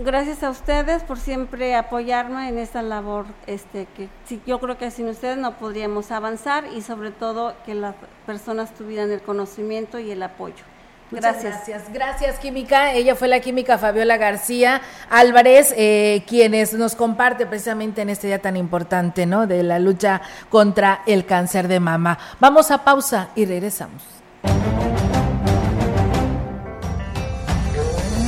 [0.01, 4.07] Gracias a ustedes por siempre apoyarme en esta labor, este que
[4.45, 7.95] yo creo que sin ustedes no podríamos avanzar y sobre todo que las
[8.25, 10.63] personas tuvieran el conocimiento y el apoyo.
[11.11, 11.55] Gracias.
[11.67, 11.91] gracias.
[11.91, 12.93] Gracias, Química.
[12.93, 18.39] Ella fue la química Fabiola García Álvarez, eh, quienes nos comparte precisamente en este día
[18.39, 19.47] tan importante, ¿no?
[19.47, 22.17] De la lucha contra el cáncer de mama.
[22.39, 24.01] Vamos a pausa y regresamos.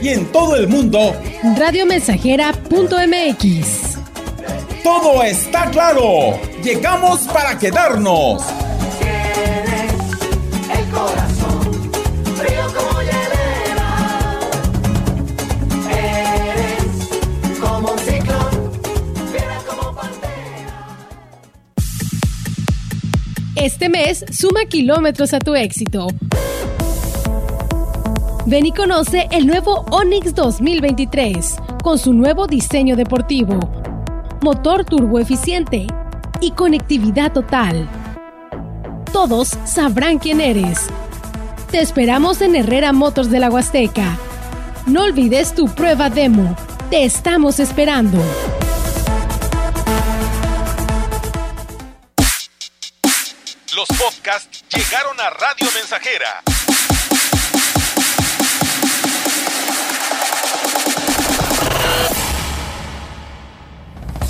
[0.00, 1.12] Y en todo el mundo,
[1.56, 3.98] radiomensajera.mx.
[4.82, 6.38] Todo está claro.
[6.62, 8.42] Llegamos para quedarnos.
[10.72, 11.90] el corazón,
[12.36, 13.00] frío como
[15.90, 18.72] Eres como un ciclón,
[19.66, 19.94] como
[23.56, 26.06] Este mes, suma kilómetros a tu éxito.
[28.48, 33.60] Ven y conoce el nuevo Onix 2023 con su nuevo diseño deportivo,
[34.40, 35.86] motor turbo eficiente
[36.40, 37.86] y conectividad total.
[39.12, 40.86] Todos sabrán quién eres.
[41.70, 44.16] Te esperamos en Herrera Motors de la Huasteca.
[44.86, 46.56] No olvides tu prueba demo.
[46.88, 48.16] Te estamos esperando.
[53.76, 56.42] Los podcasts llegaron a Radio Mensajera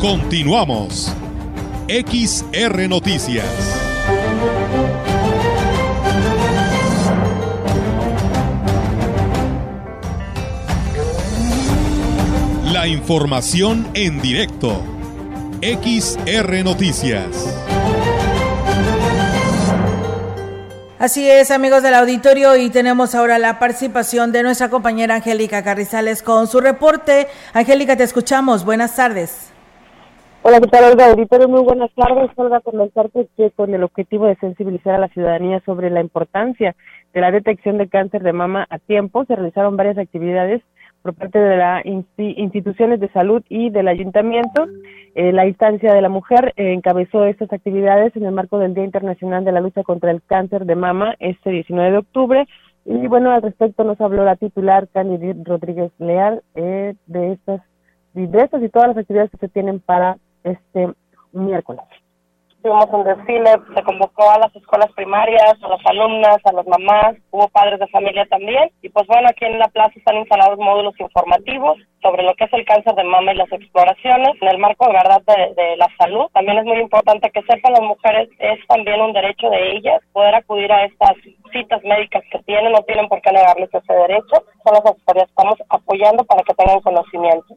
[0.00, 1.14] Continuamos.
[1.86, 3.44] XR Noticias.
[12.64, 14.82] La información en directo.
[15.60, 17.26] XR Noticias.
[20.98, 26.22] Así es, amigos del auditorio, y tenemos ahora la participación de nuestra compañera Angélica Carrizales
[26.22, 27.28] con su reporte.
[27.52, 28.64] Angélica, te escuchamos.
[28.64, 29.50] Buenas tardes.
[30.42, 31.10] Hola, ¿qué tal, Olga?
[31.10, 32.30] Auditorio, muy buenas tardes.
[32.34, 36.74] Olga, comentarte que con el objetivo de sensibilizar a la ciudadanía sobre la importancia
[37.12, 40.62] de la detección de cáncer de mama a tiempo, se realizaron varias actividades
[41.02, 44.66] por parte de las instituciones de salud y del ayuntamiento.
[45.14, 48.84] Eh, la instancia de la mujer eh, encabezó estas actividades en el marco del Día
[48.84, 52.46] Internacional de la Lucha contra el Cáncer de Mama este 19 de octubre.
[52.86, 57.60] Y bueno, al respecto nos habló la titular Candy Rodríguez Leal eh, de estas
[58.14, 60.92] de estas y todas las actividades que se tienen para este
[61.32, 61.84] miércoles.
[62.62, 67.16] Tuvimos un desfile, se convocó a las escuelas primarias, a las alumnas, a las mamás,
[67.30, 68.70] hubo padres de familia también.
[68.82, 72.52] Y pues bueno, aquí en la plaza están instalados módulos informativos sobre lo que es
[72.52, 76.28] el cáncer de mama y las exploraciones en el marco de verdad de, la salud.
[76.34, 80.34] También es muy importante que sepan las mujeres, es también un derecho de ellas poder
[80.34, 81.16] acudir a estas
[81.52, 84.44] citas médicas que tienen, no tienen por qué negarles ese derecho.
[84.64, 87.56] Son las asesorías que estamos apoyando para que tengan conocimiento.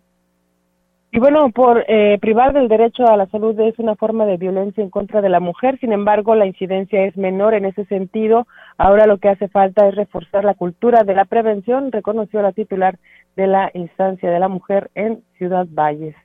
[1.16, 4.84] Y bueno, por eh, privar del derecho a la salud es una forma de violencia
[4.84, 8.48] en contra de la mujer, sin embargo, la incidencia es menor en ese sentido.
[8.80, 12.98] Ahora lo que hace falta es reforzar la cultura de la prevención, reconoció la titular
[13.36, 16.16] de la instancia de la mujer en Ciudad Valles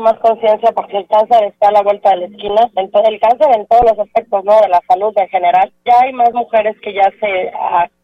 [0.00, 3.48] más conciencia porque el cáncer está a la vuelta de la esquina, entonces el cáncer
[3.54, 4.60] en todos los aspectos, ¿no?
[4.60, 5.72] De la salud en general.
[5.84, 7.52] Ya hay más mujeres que ya se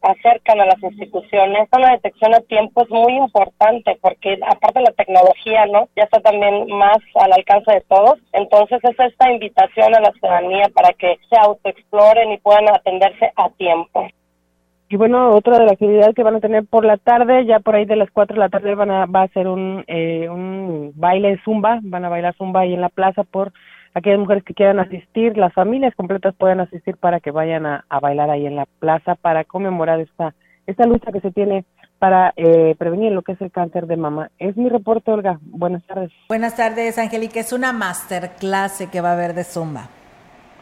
[0.02, 1.68] acercan a las instituciones.
[1.72, 5.88] La detección a tiempo es muy importante porque aparte de la tecnología, ¿no?
[5.96, 8.18] Ya está también más al alcance de todos.
[8.32, 13.48] Entonces es esta invitación a la ciudadanía para que se autoexploren y puedan atenderse a
[13.50, 14.06] tiempo.
[14.92, 17.74] Y bueno, otra de las actividades que van a tener por la tarde, ya por
[17.74, 20.92] ahí de las 4 de la tarde van a, va a ser un, eh, un
[20.94, 23.54] baile de zumba, van a bailar zumba ahí en la plaza por
[23.94, 28.28] aquellas mujeres que quieran asistir, las familias completas pueden asistir para que vayan a, bailar
[28.28, 30.34] ahí en la plaza para conmemorar esta,
[30.66, 31.64] esta lucha que se tiene
[31.98, 34.30] para eh, prevenir lo que es el cáncer de mama.
[34.38, 35.38] Es mi reporte, Olga.
[35.40, 36.12] Buenas tardes.
[36.28, 37.40] Buenas tardes, Angélica.
[37.40, 39.88] Es una masterclass que va a haber de Zumba.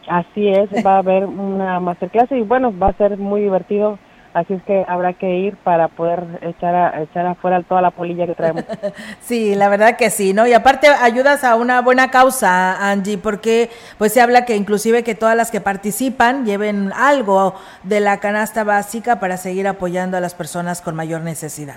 [0.07, 3.99] Así es, va a haber una masterclass y bueno, va a ser muy divertido
[4.33, 8.25] Así es que habrá que ir para poder echar, a, echar afuera toda la polilla
[8.25, 8.63] que traemos.
[9.19, 10.47] sí, la verdad que sí, ¿no?
[10.47, 15.15] Y aparte ayudas a una buena causa, Angie, porque pues se habla que inclusive que
[15.15, 20.33] todas las que participan lleven algo de la canasta básica para seguir apoyando a las
[20.33, 21.75] personas con mayor necesidad.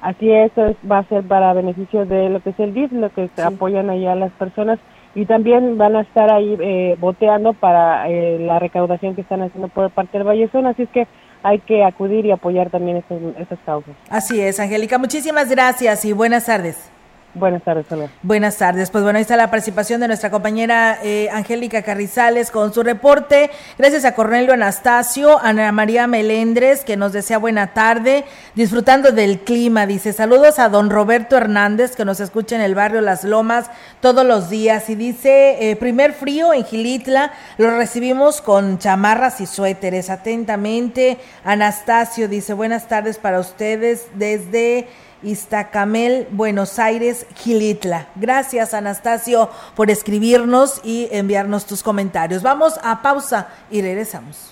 [0.00, 3.10] Así es, eso va a ser para beneficio de lo que es el DIF, lo
[3.10, 4.78] que apoyan ahí a las personas
[5.14, 9.68] y también van a estar ahí eh, boteando para eh, la recaudación que están haciendo
[9.68, 11.06] por parte del Vallezón, así es que
[11.42, 12.98] hay que acudir y apoyar también
[13.38, 13.94] esas, causas.
[14.08, 14.98] Así es, Angélica.
[14.98, 16.91] Muchísimas gracias y buenas tardes.
[17.34, 18.10] Buenas tardes, Olga.
[18.22, 18.90] Buenas tardes.
[18.90, 23.50] Pues bueno, ahí está la participación de nuestra compañera eh, Angélica Carrizales con su reporte.
[23.78, 29.86] Gracias a Cornelio Anastasio, Ana María Melendres, que nos desea buena tarde, disfrutando del clima.
[29.86, 33.70] Dice, saludos a don Roberto Hernández, que nos escucha en el barrio Las Lomas
[34.00, 34.90] todos los días.
[34.90, 40.10] Y dice, eh, primer frío en Gilitla, lo recibimos con chamarras y suéteres.
[40.10, 44.86] Atentamente, Anastasio dice, buenas tardes para ustedes desde...
[45.22, 48.08] Iztacamel, Buenos Aires, Gilitla.
[48.16, 52.42] Gracias, Anastasio, por escribirnos y enviarnos tus comentarios.
[52.42, 54.51] Vamos a pausa y regresamos.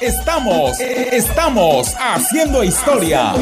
[0.00, 3.34] Estamos, estamos haciendo historia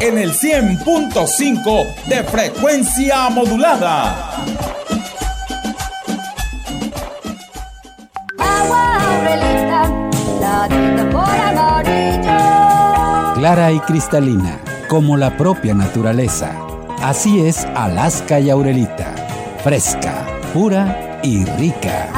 [0.00, 4.44] en el 100.5 de frecuencia modulada.
[13.36, 16.56] Clara y cristalina, como la propia naturaleza.
[17.00, 19.14] Así es Alaska y Aurelita.
[19.62, 22.17] Fresca, pura y rica.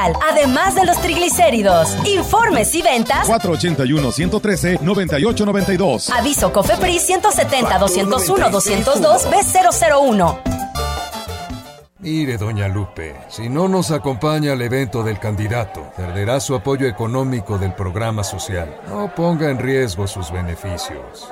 [0.29, 1.95] además de los triglicéridos.
[2.05, 6.09] Informes y ventas 481-113-9892.
[6.17, 10.39] Aviso COFEPRIS 170-201-202 B001.
[11.99, 17.59] Mire, doña Lupe, si no nos acompaña al evento del candidato, perderá su apoyo económico
[17.59, 18.75] del programa social.
[18.87, 21.31] No ponga en riesgo sus beneficios.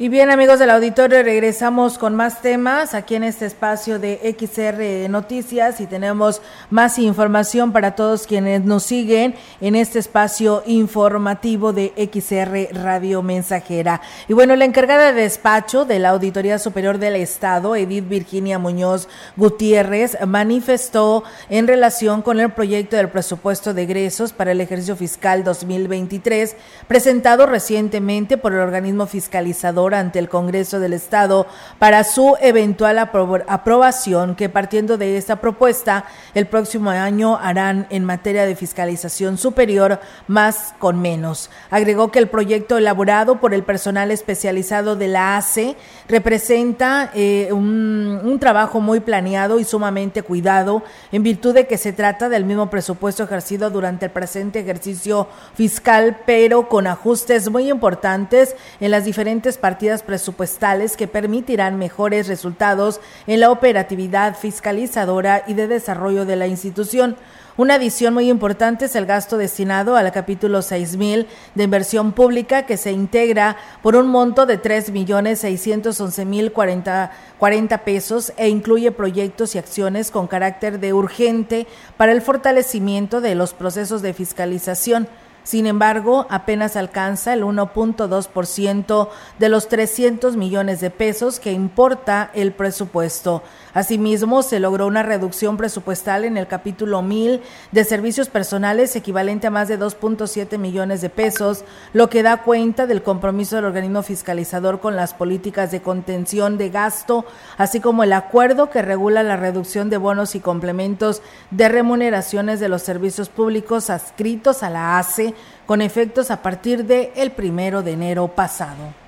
[0.00, 5.10] Y bien amigos del auditorio, regresamos con más temas aquí en este espacio de XR
[5.10, 6.40] Noticias y tenemos
[6.70, 14.00] más información para todos quienes nos siguen en este espacio informativo de XR Radio Mensajera.
[14.28, 19.08] Y bueno, la encargada de despacho de la Auditoría Superior del Estado, Edith Virginia Muñoz
[19.36, 25.42] Gutiérrez, manifestó en relación con el proyecto del presupuesto de egresos para el ejercicio fiscal
[25.42, 26.54] 2023
[26.86, 31.46] presentado recientemente por el organismo fiscalizador ante el Congreso del Estado
[31.78, 38.04] para su eventual apro aprobación que partiendo de esta propuesta el próximo año harán en
[38.04, 41.50] materia de fiscalización superior más con menos.
[41.70, 45.76] Agregó que el proyecto elaborado por el personal especializado de la ACE
[46.08, 50.82] representa eh, un, un trabajo muy planeado y sumamente cuidado
[51.12, 56.18] en virtud de que se trata del mismo presupuesto ejercido durante el presente ejercicio fiscal,
[56.26, 63.40] pero con ajustes muy importantes en las diferentes partidas presupuestales que permitirán mejores resultados en
[63.40, 67.16] la operatividad fiscalizadora y de desarrollo de la institución.
[67.56, 71.26] Una adición muy importante es el gasto destinado al capítulo 6000
[71.56, 77.78] de inversión pública que se integra por un monto de 3 millones 611 mil 40
[77.84, 81.66] pesos e incluye proyectos y acciones con carácter de urgente
[81.96, 85.08] para el fortalecimiento de los procesos de fiscalización
[85.48, 92.52] Sin embargo, apenas alcanza el 1.2% de los 300 millones de pesos que importa el
[92.52, 93.42] presupuesto.
[93.74, 97.42] Asimismo, se logró una reducción presupuestal en el capítulo 1000
[97.72, 102.86] de servicios personales equivalente a más de 2.7 millones de pesos, lo que da cuenta
[102.86, 107.24] del compromiso del organismo fiscalizador con las políticas de contención de gasto,
[107.56, 112.68] así como el acuerdo que regula la reducción de bonos y complementos de remuneraciones de
[112.68, 115.34] los servicios públicos adscritos a la ACE
[115.66, 119.07] con efectos a partir del el primero de enero pasado.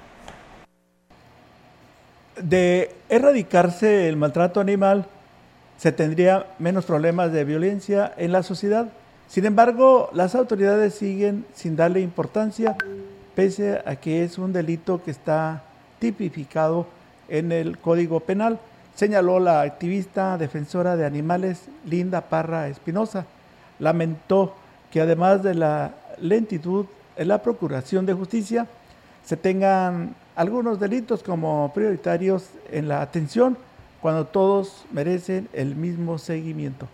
[2.43, 5.07] De erradicarse el maltrato animal,
[5.77, 8.89] se tendría menos problemas de violencia en la sociedad.
[9.29, 12.77] Sin embargo, las autoridades siguen sin darle importancia,
[13.35, 15.63] pese a que es un delito que está
[15.99, 16.87] tipificado
[17.29, 18.59] en el Código Penal,
[18.95, 23.27] señaló la activista defensora de animales Linda Parra Espinosa.
[23.79, 24.55] Lamentó
[24.91, 26.87] que además de la lentitud
[27.17, 28.67] en la procuración de justicia,
[29.25, 33.57] se tengan algunos delitos como prioritarios en la atención
[34.01, 36.89] cuando todos merecen el mismo seguimiento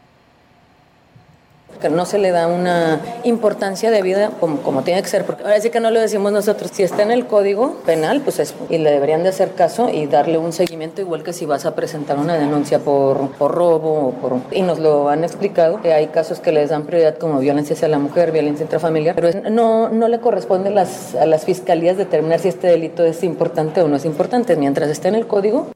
[1.76, 5.44] que no se le da una importancia de vida como, como, tiene que ser, porque
[5.44, 8.54] ahora sí que no lo decimos nosotros, si está en el código penal, pues es,
[8.68, 11.74] y le deberían de hacer caso y darle un seguimiento igual que si vas a
[11.74, 14.40] presentar una denuncia por, por robo o por...
[14.50, 17.88] Y nos lo han explicado, que hay casos que les dan prioridad como violencia hacia
[17.88, 22.48] la mujer, violencia intrafamiliar, pero no, no le corresponde las, a las fiscalías determinar si
[22.48, 25.68] este delito es importante o no es importante, mientras esté en el código.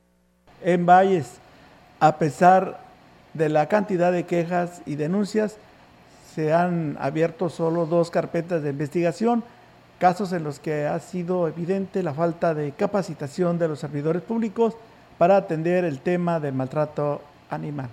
[0.62, 1.26] En Valles,
[2.00, 2.80] a pesar
[3.34, 5.56] de la cantidad de quejas y denuncias,
[6.34, 9.42] se han abierto solo dos carpetas de investigación,
[9.98, 14.74] casos en los que ha sido evidente la falta de capacitación de los servidores públicos
[15.18, 17.20] para atender el tema del maltrato
[17.50, 17.90] animal.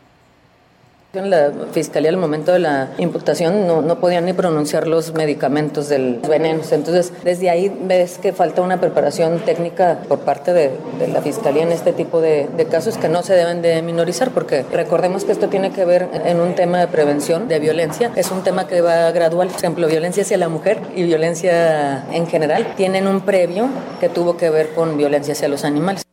[1.14, 5.88] En la fiscalía, al momento de la imputación, no, no podían ni pronunciar los medicamentos
[5.88, 6.74] del venenos.
[6.74, 11.64] Entonces, desde ahí ves que falta una preparación técnica por parte de, de la fiscalía
[11.64, 15.32] en este tipo de, de, casos que no se deben de minorizar, porque recordemos que
[15.32, 18.12] esto tiene que ver en un tema de prevención de violencia.
[18.18, 19.48] Es un tema que va gradual.
[19.48, 23.70] Por ejemplo, violencia hacia la mujer y violencia en general tienen un previo
[24.02, 26.04] que tuvo que ver con violencia hacia los animales.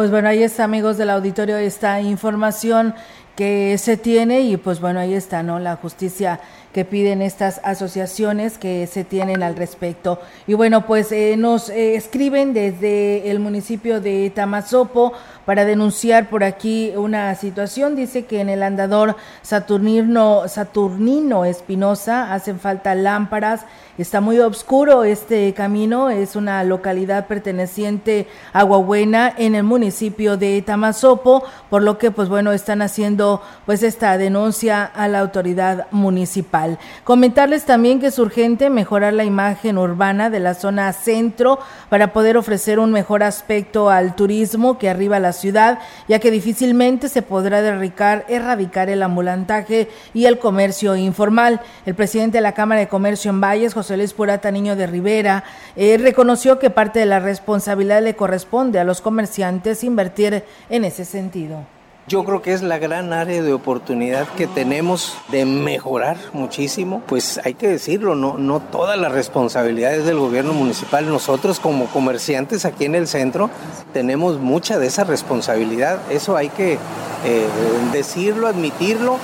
[0.00, 2.94] Pues bueno, ahí está, amigos del auditorio, esta información
[3.36, 5.58] que se tiene y pues bueno, ahí está, ¿no?
[5.58, 6.40] La justicia
[6.72, 10.20] que piden estas asociaciones que se tienen al respecto.
[10.46, 15.12] Y bueno, pues eh, nos eh, escriben desde el municipio de Tamazopo
[15.44, 17.96] para denunciar por aquí una situación.
[17.96, 23.62] Dice que en el andador Saturnino, Saturnino Espinosa hacen falta lámparas.
[23.98, 26.08] Está muy oscuro este camino.
[26.08, 32.28] Es una localidad perteneciente a Aguabuena en el municipio de Tamazopo, por lo que pues
[32.28, 36.59] bueno, están haciendo pues esta denuncia a la autoridad municipal.
[37.04, 41.58] Comentarles también que es urgente mejorar la imagen urbana de la zona centro
[41.88, 47.08] para poder ofrecer un mejor aspecto al turismo que arriba la ciudad, ya que difícilmente
[47.08, 51.60] se podrá erradicar, erradicar el ambulantaje y el comercio informal.
[51.86, 55.44] El presidente de la Cámara de Comercio en Valles, José Luis Purata Niño de Rivera,
[55.76, 61.04] eh, reconoció que parte de la responsabilidad le corresponde a los comerciantes invertir en ese
[61.04, 61.79] sentido.
[62.10, 67.04] Yo creo que es la gran área de oportunidad que tenemos de mejorar muchísimo.
[67.06, 71.08] Pues hay que decirlo, no, todas las responsabilidades del gobierno municipal.
[71.08, 73.48] Nosotros como comerciantes aquí en el centro
[73.92, 76.00] tenemos mucha de esa responsabilidad.
[76.10, 76.78] Eso hay que
[77.24, 77.46] eh,
[77.92, 79.18] decirlo, admitirlo,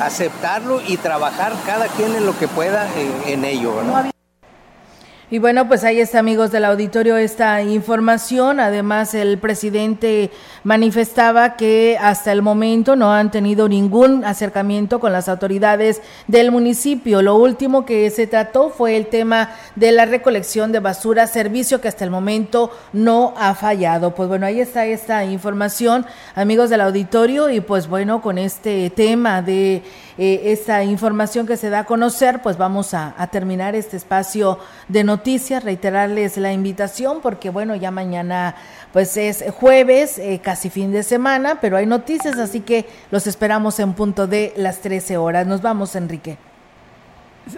[0.00, 3.72] aceptarlo y trabajar cada quien en lo que pueda en, en ello.
[5.32, 8.60] Y bueno, pues ahí está, amigos del auditorio, esta información.
[8.60, 10.30] Además, el presidente
[10.62, 17.22] manifestaba que hasta el momento no han tenido ningún acercamiento con las autoridades del municipio.
[17.22, 21.88] Lo último que se trató fue el tema de la recolección de basura, servicio que
[21.88, 24.14] hasta el momento no ha fallado.
[24.14, 26.04] Pues bueno, ahí está esta información,
[26.34, 29.82] amigos del auditorio, y pues bueno, con este tema de
[30.18, 34.58] eh, esta información que se da a conocer, pues vamos a, a terminar este espacio
[34.88, 38.54] de noticias, reiterarles la invitación, porque bueno, ya mañana
[38.92, 43.80] pues es jueves, eh, casi fin de semana, pero hay noticias, así que los esperamos
[43.80, 45.46] en punto de las 13 horas.
[45.46, 46.36] Nos vamos, Enrique.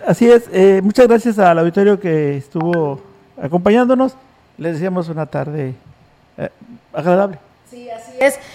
[0.06, 3.00] Así es, eh, muchas gracias al auditorio que estuvo
[3.40, 4.16] acompañándonos.
[4.56, 5.74] Les deseamos una tarde
[6.38, 6.48] eh,
[6.92, 7.38] agradable.
[7.68, 7.88] Sí,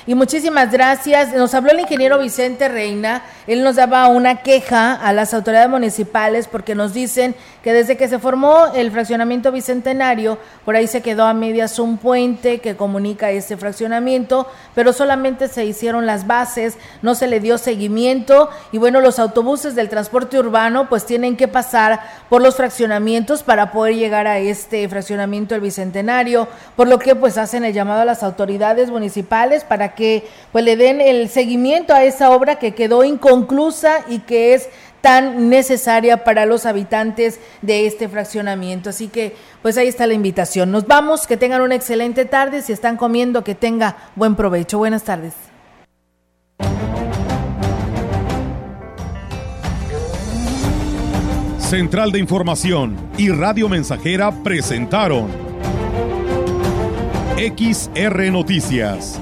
[0.06, 1.34] Y muchísimas gracias.
[1.34, 3.24] Nos habló el ingeniero Vicente Reina.
[3.46, 8.08] Él nos daba una queja a las autoridades municipales porque nos dicen que desde que
[8.08, 13.32] se formó el fraccionamiento bicentenario, por ahí se quedó a medias un puente que comunica
[13.32, 19.02] este fraccionamiento, pero solamente se hicieron las bases, no se le dio seguimiento y bueno,
[19.02, 22.00] los autobuses del transporte urbano pues tienen que pasar
[22.30, 27.38] por los fraccionamientos para poder llegar a este fraccionamiento el bicentenario, por lo que pues
[27.38, 32.04] hacen el llamado a las autoridades municipales para que pues le den el seguimiento a
[32.04, 34.70] esa obra que quedó inconclusa y que es
[35.02, 38.90] tan necesaria para los habitantes de este fraccionamiento.
[38.90, 40.72] Así que, pues ahí está la invitación.
[40.72, 42.62] Nos vamos, que tengan una excelente tarde.
[42.62, 44.78] Si están comiendo, que tenga buen provecho.
[44.78, 45.34] Buenas tardes.
[51.58, 55.28] Central de Información y Radio Mensajera presentaron
[57.38, 59.22] XR Noticias.